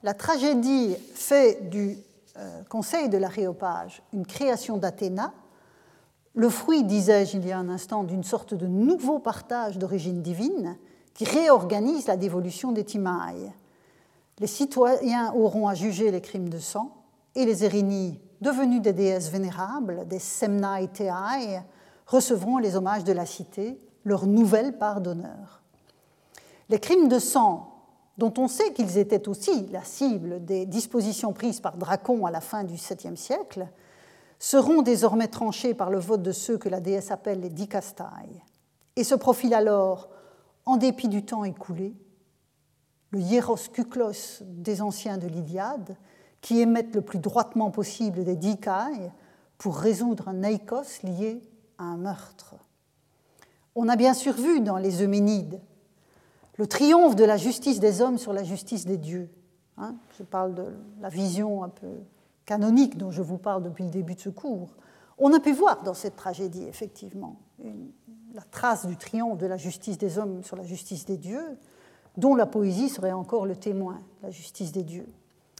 [0.03, 1.97] la tragédie fait du
[2.37, 5.33] euh, Conseil de l'Aréopage une création d'Athéna,
[6.37, 10.77] le fruit, disais-je il y a un instant, d'une sorte de nouveau partage d'origine divine
[11.15, 13.51] qui réorganise la dévolution des Timailles.
[14.37, 16.95] Les citoyens auront à juger les crimes de sang
[17.33, 21.63] et les Érinies, devenues des déesses vénérables, des Semnae Teai,
[22.05, 25.63] recevront les hommages de la cité, leur nouvelle part d'honneur.
[26.69, 27.81] Les crimes de sang,
[28.19, 32.41] dont on sait qu'ils étaient aussi la cible des dispositions prises par Dracon à la
[32.41, 33.67] fin du 7e siècle,
[34.39, 38.43] seront désormais tranchés par le vote de ceux que la déesse appelle les dikastai,
[38.95, 40.09] et se profile alors,
[40.65, 41.95] en dépit du temps écoulé,
[43.11, 45.95] le hieros kuklos des anciens de l'Iliade,
[46.41, 49.11] qui émettent le plus droitement possible des dikai
[49.57, 51.41] pour résoudre un eikos lié
[51.77, 52.55] à un meurtre.
[53.75, 55.59] On a bien sûr vu dans les Euménides
[56.57, 59.29] le triomphe de la justice des hommes sur la justice des dieux.
[59.77, 59.95] Hein.
[60.17, 60.65] Je parle de
[60.99, 61.87] la vision un peu
[62.47, 64.75] canonique dont je vous parle depuis le début de ce cours,
[65.19, 67.35] on a pu voir dans cette tragédie, effectivement,
[68.33, 71.57] la trace du triomphe de la justice des hommes sur la justice des dieux,
[72.15, 75.07] dont la poésie serait encore le témoin, la justice des dieux.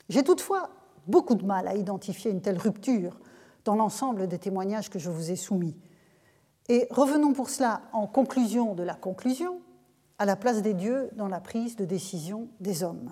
[0.09, 0.69] J'ai toutefois
[1.07, 3.19] beaucoup de mal à identifier une telle rupture
[3.65, 5.75] dans l'ensemble des témoignages que je vous ai soumis.
[6.69, 9.59] Et revenons pour cela, en conclusion de la conclusion,
[10.19, 13.11] à la place des dieux dans la prise de décision des hommes.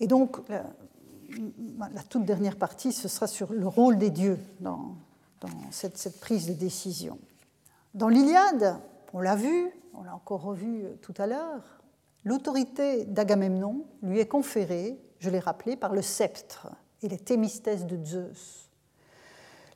[0.00, 4.96] Et donc, la, toute dernière partie, ce sera sur le rôle des dieux dans,
[5.70, 7.18] cette, prise de décision.
[7.94, 8.78] Dans l'Iliade,
[9.12, 11.80] on l'a vu, on l'a encore revu tout à l'heure,
[12.24, 16.68] l'autorité d'Agamemnon lui est conférée, je l'ai rappelé, par le sceptre
[17.02, 18.66] et les thémistès de Zeus.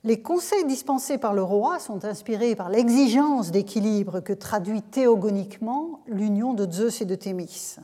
[0.03, 6.53] Les conseils dispensés par le roi sont inspirés par l'exigence d'équilibre que traduit théogoniquement l'union
[6.55, 7.77] de Zeus et de Thémis.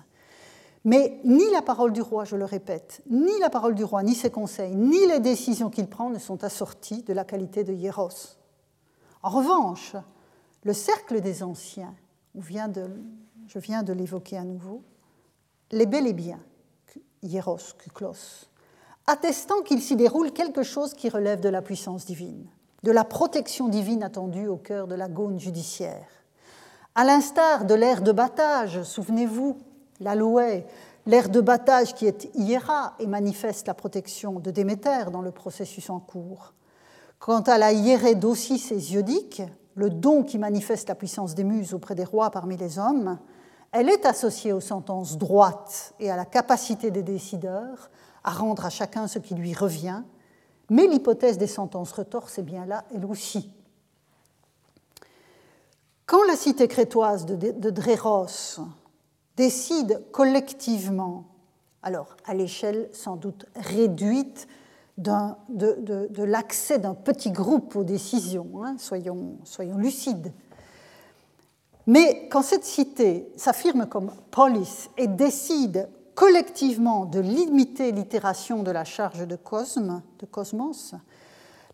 [0.88, 4.16] Mais ni la parole du roi, je le répète, ni la parole du roi, ni
[4.16, 8.38] ses conseils, ni les décisions qu'il prend ne sont assorties de la qualité de hieros.
[9.22, 9.98] En revanche,
[10.64, 11.94] le cercle des anciens,
[12.36, 14.82] je viens de l'évoquer à nouveau,
[15.72, 16.40] les bel et bien
[17.22, 18.48] hieros, kuklos,
[19.08, 22.48] attestant qu'il s'y déroule quelque chose qui relève de la puissance divine,
[22.84, 26.08] de la protection divine attendue au cœur de la gaune judiciaire.
[26.96, 29.58] À l'instar de l'ère de battage, souvenez-vous,
[30.00, 30.64] l'aloe,
[31.06, 35.90] l'ère de battage qui est hiéra et manifeste la protection de Déméter dans le processus
[35.90, 36.54] en cours.
[37.20, 39.42] Quant à la hiérédosis hésiodique,
[39.76, 43.18] le don qui manifeste la puissance des muses auprès des rois parmi les hommes,
[43.72, 47.90] elle est associée aux sentences droites et à la capacité des décideurs
[48.24, 50.02] à rendre à chacun ce qui lui revient,
[50.70, 53.52] mais l'hypothèse des sentences retorses est bien là, elle aussi.
[56.06, 58.60] Quand la cité crétoise de Dréros
[59.38, 61.26] décide collectivement,
[61.84, 64.48] alors à l'échelle sans doute réduite
[64.98, 69.38] de, l'accès d'un petit groupe aux décisions, hein, soyons,
[69.78, 70.34] lucides,
[71.86, 78.84] mais quand cette cité s'affirme comme polis et décide collectivement de limiter l'itération de la
[78.84, 80.96] charge de cosmos,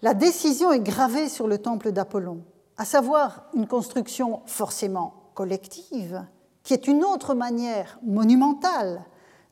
[0.02, 2.42] la décision est gravée sur le temple d'Apollon
[2.78, 6.26] à savoir une construction forcément collective,
[6.64, 9.04] qui est une autre manière monumentale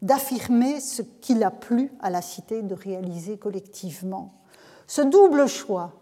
[0.01, 4.33] d'affirmer ce qu'il a plu à la cité de réaliser collectivement.
[4.87, 5.93] Ce double choix,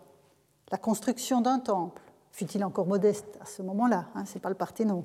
[0.72, 2.02] la construction d'un temple,
[2.32, 5.04] fut-il encore modeste à ce moment-là, hein, ce n'est pas le Parthénon,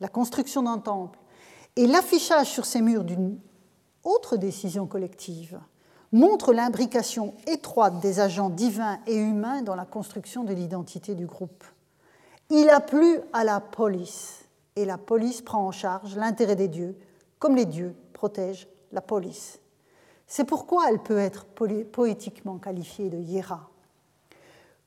[0.00, 1.18] la construction d'un temple
[1.76, 3.38] et l'affichage sur ces murs d'une
[4.04, 5.60] autre décision collective,
[6.10, 11.64] montre l'imbrication étroite des agents divins et humains dans la construction de l'identité du groupe.
[12.50, 14.41] Il a plu à la police,
[14.76, 16.96] et la police prend en charge l'intérêt des dieux,
[17.38, 19.60] comme les dieux protègent la police.
[20.26, 21.46] C'est pourquoi elle peut être
[21.92, 23.68] poétiquement qualifiée de hiéra.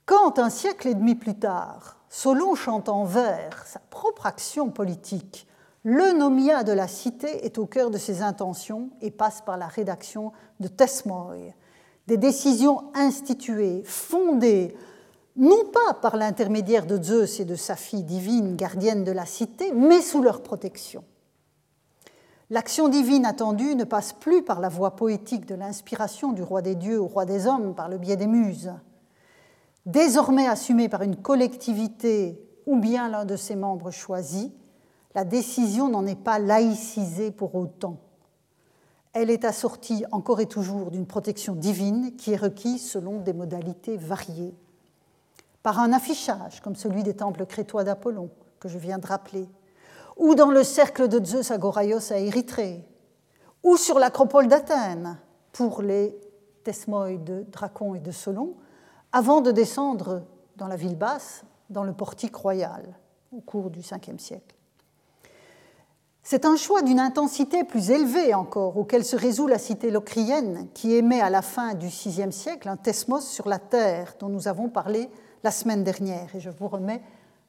[0.05, 5.47] Quand, un siècle et demi plus tard, Solon chante en vers sa propre action politique
[5.87, 9.67] le nomia de la cité est au cœur de ses intentions et passe par la
[9.67, 11.35] rédaction de Tesmoi,
[12.07, 14.75] des décisions instituées, fondées
[15.35, 19.71] non pas par l'intermédiaire de Zeus et de sa fille divine, gardienne de la cité,
[19.73, 21.03] mais sous leur protection.
[22.49, 26.75] L'action divine attendue ne passe plus par la voie poétique de l'inspiration du roi des
[26.75, 28.71] dieux au roi des hommes par le biais des muses.
[29.85, 34.51] Désormais assumée par une collectivité ou bien l'un de ses membres choisis,
[35.15, 37.97] la décision n'en est pas laïcisée pour autant.
[39.13, 43.97] Elle est assortie encore et toujours d'une protection divine qui est requise selon des modalités
[43.97, 44.53] variées.
[45.65, 49.49] Par un affichage, comme celui des temples crétois d'Apollon, que je viens de rappeler,
[50.15, 52.87] ou dans le cercle de Zeus à à Érythrée,
[53.63, 55.17] ou sur l'acropole d'Athènes
[55.53, 56.15] pour les
[56.63, 58.53] thesmoïdes de Dracon et de Solon,
[59.11, 60.21] avant de descendre
[60.55, 62.85] dans la ville basse, dans le portique royal,
[63.31, 64.54] au cours du Ve siècle.
[66.27, 70.95] C'est un choix d'une intensité plus élevée encore, auquel se résout la cité locrienne, qui
[70.95, 74.67] émet à la fin du VIe siècle un thesmos sur la terre, dont nous avons
[74.67, 75.07] parlé
[75.43, 76.35] la semaine dernière.
[76.35, 77.03] Et je vous remets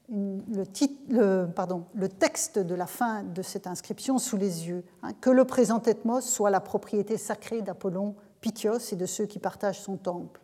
[0.09, 0.63] le,
[2.19, 4.83] texte de la fin de cette inscription sous les yeux.
[5.01, 5.13] Hein.
[5.19, 9.81] que le présent thesmos soit la propriété sacrée d'Apollon Pythios et de ceux qui partagent
[9.81, 10.39] son temple.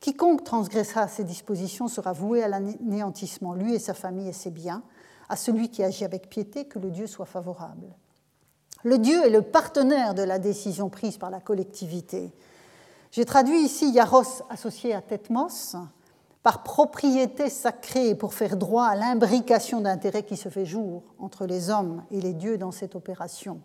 [0.00, 4.82] Quiconque transgressera ces dispositions sera voué à l'anéantissement, lui et sa famille et ses biens
[5.28, 7.94] à celui qui agit avec piété que le Dieu soit favorable.
[8.82, 12.32] Le Dieu est le partenaire de la décision prise par la collectivité.
[13.10, 15.76] J'ai traduit ici Yaros associé à Tetmos
[16.42, 21.70] par propriété sacrée pour faire droit à l'imbrication d'intérêts qui se fait jour entre les
[21.70, 23.60] hommes et les dieux dans cette opération.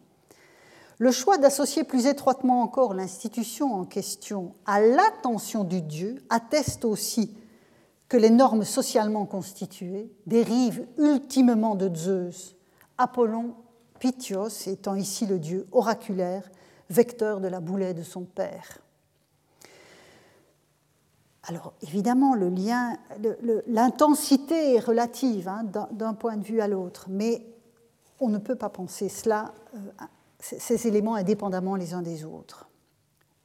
[1.00, 7.36] Le choix d'associer plus étroitement encore l'institution en question à l'attention du Dieu atteste aussi
[8.10, 12.56] que les normes socialement constituées dérivent ultimement de Zeus,
[12.98, 13.54] Apollon
[14.00, 16.50] Pythios étant ici le dieu oraculaire,
[16.90, 18.80] vecteur de la boulet de son père.
[21.44, 22.98] Alors évidemment, le lien,
[23.68, 27.46] l'intensité est relative hein, d'un point de vue à l'autre, mais
[28.20, 29.80] on ne peut pas penser cela, euh,
[30.40, 32.68] ces éléments indépendamment les uns des autres.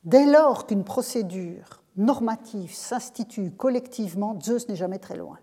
[0.05, 5.39] Dès lors qu'une procédure normatif s'institue collectivement, Zeus n'est jamais très loin.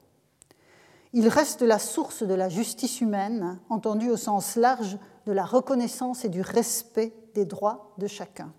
[1.13, 6.23] Il reste la source de la justice humaine, entendue au sens large de la reconnaissance
[6.23, 8.53] et du respect des droits de chacun.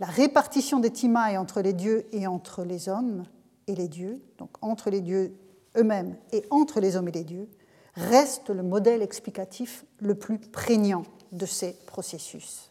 [0.00, 3.24] La répartition des timailles entre les dieux et entre les hommes
[3.66, 5.36] et les dieux, donc entre les dieux
[5.76, 7.48] eux-mêmes et entre les hommes et les dieux,
[7.94, 12.70] reste le modèle explicatif le plus prégnant de ces processus.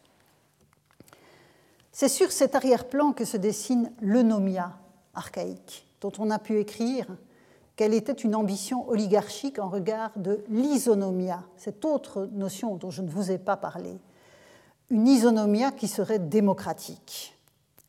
[1.96, 4.72] C'est sur cet arrière-plan que se dessine l'eunomia
[5.14, 7.06] archaïque, dont on a pu écrire
[7.76, 13.08] qu'elle était une ambition oligarchique en regard de l'isonomia, cette autre notion dont je ne
[13.08, 13.96] vous ai pas parlé,
[14.90, 17.38] une isonomia qui serait démocratique.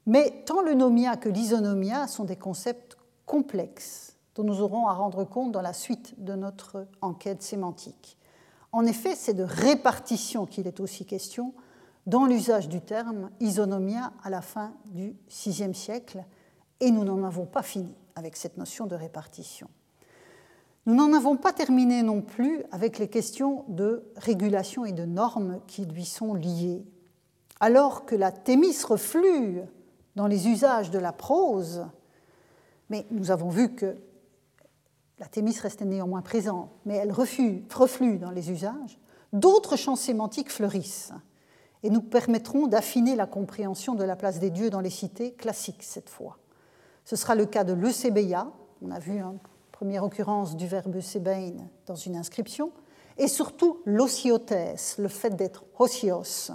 [0.05, 5.23] Mais tant le nomia que l'isonomia sont des concepts complexes dont nous aurons à rendre
[5.23, 8.19] compte dans la suite de notre enquête sémantique.
[8.71, 11.55] En effet, c'est de répartition qu'il est aussi question
[12.05, 16.23] dans l'usage du terme isonomia à la fin du VIe siècle,
[16.79, 19.69] et nous n'en avons pas fini avec cette notion de répartition.
[20.85, 25.61] Nous n'en avons pas terminé non plus avec les questions de régulation et de normes
[25.67, 26.85] qui lui sont liées.
[27.59, 29.61] Alors que la thémis reflue
[30.15, 31.85] dans les usages de la prose,
[32.89, 33.97] mais nous avons vu que
[35.17, 38.99] la thémis restait néanmoins présente, mais elle reflue dans les usages,
[39.33, 41.13] d'autres champs sémantiques fleurissent
[41.85, 45.83] et nous permettront d'affiner la compréhension de la place des dieux dans les cités classiques
[45.83, 46.39] cette fois.
[47.03, 48.47] Ce sera le cas de l'Eusebeia,
[48.81, 49.37] on a vu une
[49.71, 51.53] première occurrence du verbe Eusebein
[51.85, 52.71] dans une inscription,
[53.19, 56.51] et surtout l'osiotès, le fait d'être osios,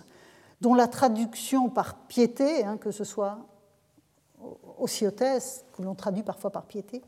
[0.60, 3.38] dont la traduction par piété, hein, que ce soit
[4.78, 7.02] osiotès, que l'on traduit parfois par piété,